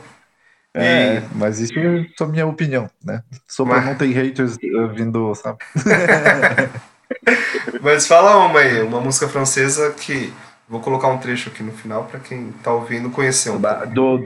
[0.75, 3.23] É, mas isso é só minha opinião, né?
[3.47, 4.57] Só para Mas- não ter haters
[4.95, 5.59] vindo, sabe?
[7.83, 10.33] Mas fala uma aí, uma música francesa que.
[10.69, 13.87] Vou colocar um trecho aqui no final pra quem tá ouvindo conhecer um pouco.
[13.89, 14.23] Do,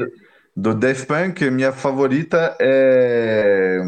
[0.55, 3.81] do Daft Punk, minha favorita é.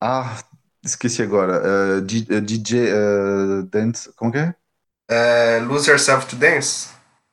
[0.00, 0.38] Ah,
[0.86, 1.60] esqueci agora.
[1.60, 4.12] Uh, uh, DJ uh, Dance.
[4.16, 4.54] Como que é?
[5.08, 6.88] É, Lose Yourself to Dance?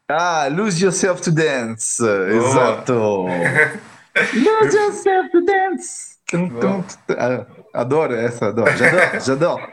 [0.09, 2.03] Ah, Lose Yourself to Dance.
[2.03, 3.25] Exato.
[4.33, 6.13] Lose Yourself to Dance.
[6.29, 7.15] Tum, tum, tum.
[7.17, 8.71] Ah, Adoro essa, adoro.
[8.77, 9.67] Já adoro, já adoro.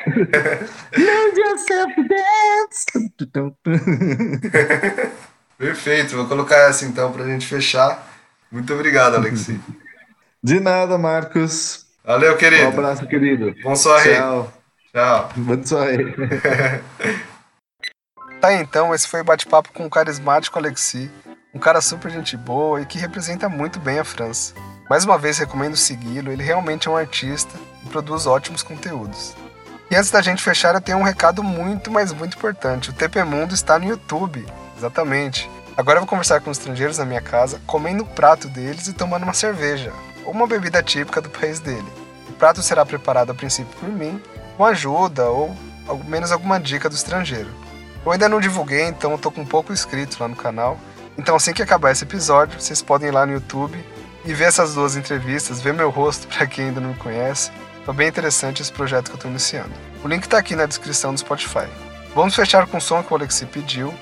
[0.97, 2.87] Lose Yourself to Dance.
[5.59, 8.11] Perfeito, vou colocar essa então pra gente fechar.
[8.51, 9.61] Muito obrigado, Alexi.
[10.43, 11.90] De nada, Marcos.
[12.05, 12.67] Valeu, Um querido.
[12.69, 13.55] abraço, querido.
[13.63, 14.17] Bom soirée.
[14.17, 14.53] Tchau.
[14.93, 15.29] Tchau.
[15.37, 16.15] Bonne soirée.
[18.41, 21.11] Tá então, esse foi o bate-papo com o carismático Alexi,
[21.55, 24.55] um cara super gente boa e que representa muito bem a França.
[24.89, 29.37] Mais uma vez recomendo segui-lo, ele realmente é um artista e produz ótimos conteúdos.
[29.91, 32.89] E antes da gente fechar, eu tenho um recado muito, mas muito importante.
[32.89, 34.47] O TP Mundo está no YouTube.
[34.75, 35.51] Exatamente.
[35.77, 39.25] Agora eu vou conversar com estrangeiros na minha casa, comendo o prato deles e tomando
[39.25, 39.93] uma cerveja,
[40.27, 41.87] uma bebida típica do país dele.
[42.29, 44.21] O prato será preparado a princípio por mim,
[44.57, 45.57] com ajuda ou
[45.87, 47.51] ao menos alguma dica do estrangeiro.
[48.05, 50.79] Eu ainda não divulguei, então eu tô com pouco inscrito lá no canal.
[51.19, 53.79] Então assim que acabar esse episódio, vocês podem ir lá no YouTube
[54.25, 57.51] e ver essas duas entrevistas, ver meu rosto para quem ainda não me conhece.
[57.85, 59.73] Tá bem interessante esse projeto que eu tô iniciando.
[60.05, 61.69] O link tá aqui na descrição do Spotify.
[62.15, 63.93] Vamos fechar com o som que o Alexi pediu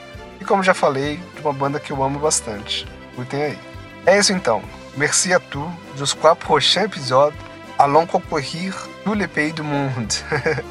[0.41, 2.87] e como já falei, de uma banda que eu amo bastante.
[3.15, 3.59] Curtem aí.
[4.07, 4.63] É isso então.
[4.99, 5.71] Merci à tous.
[5.97, 7.33] Jusqu'au prochain épisode.
[7.79, 10.13] Allons concourir tous les pays du monde.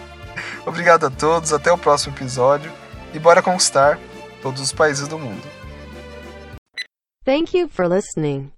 [0.66, 2.70] Obrigado a todos, até o próximo episódio
[3.14, 3.98] e bora conquistar
[4.42, 5.42] todos os países do mundo.
[7.24, 8.52] Thank you for listening.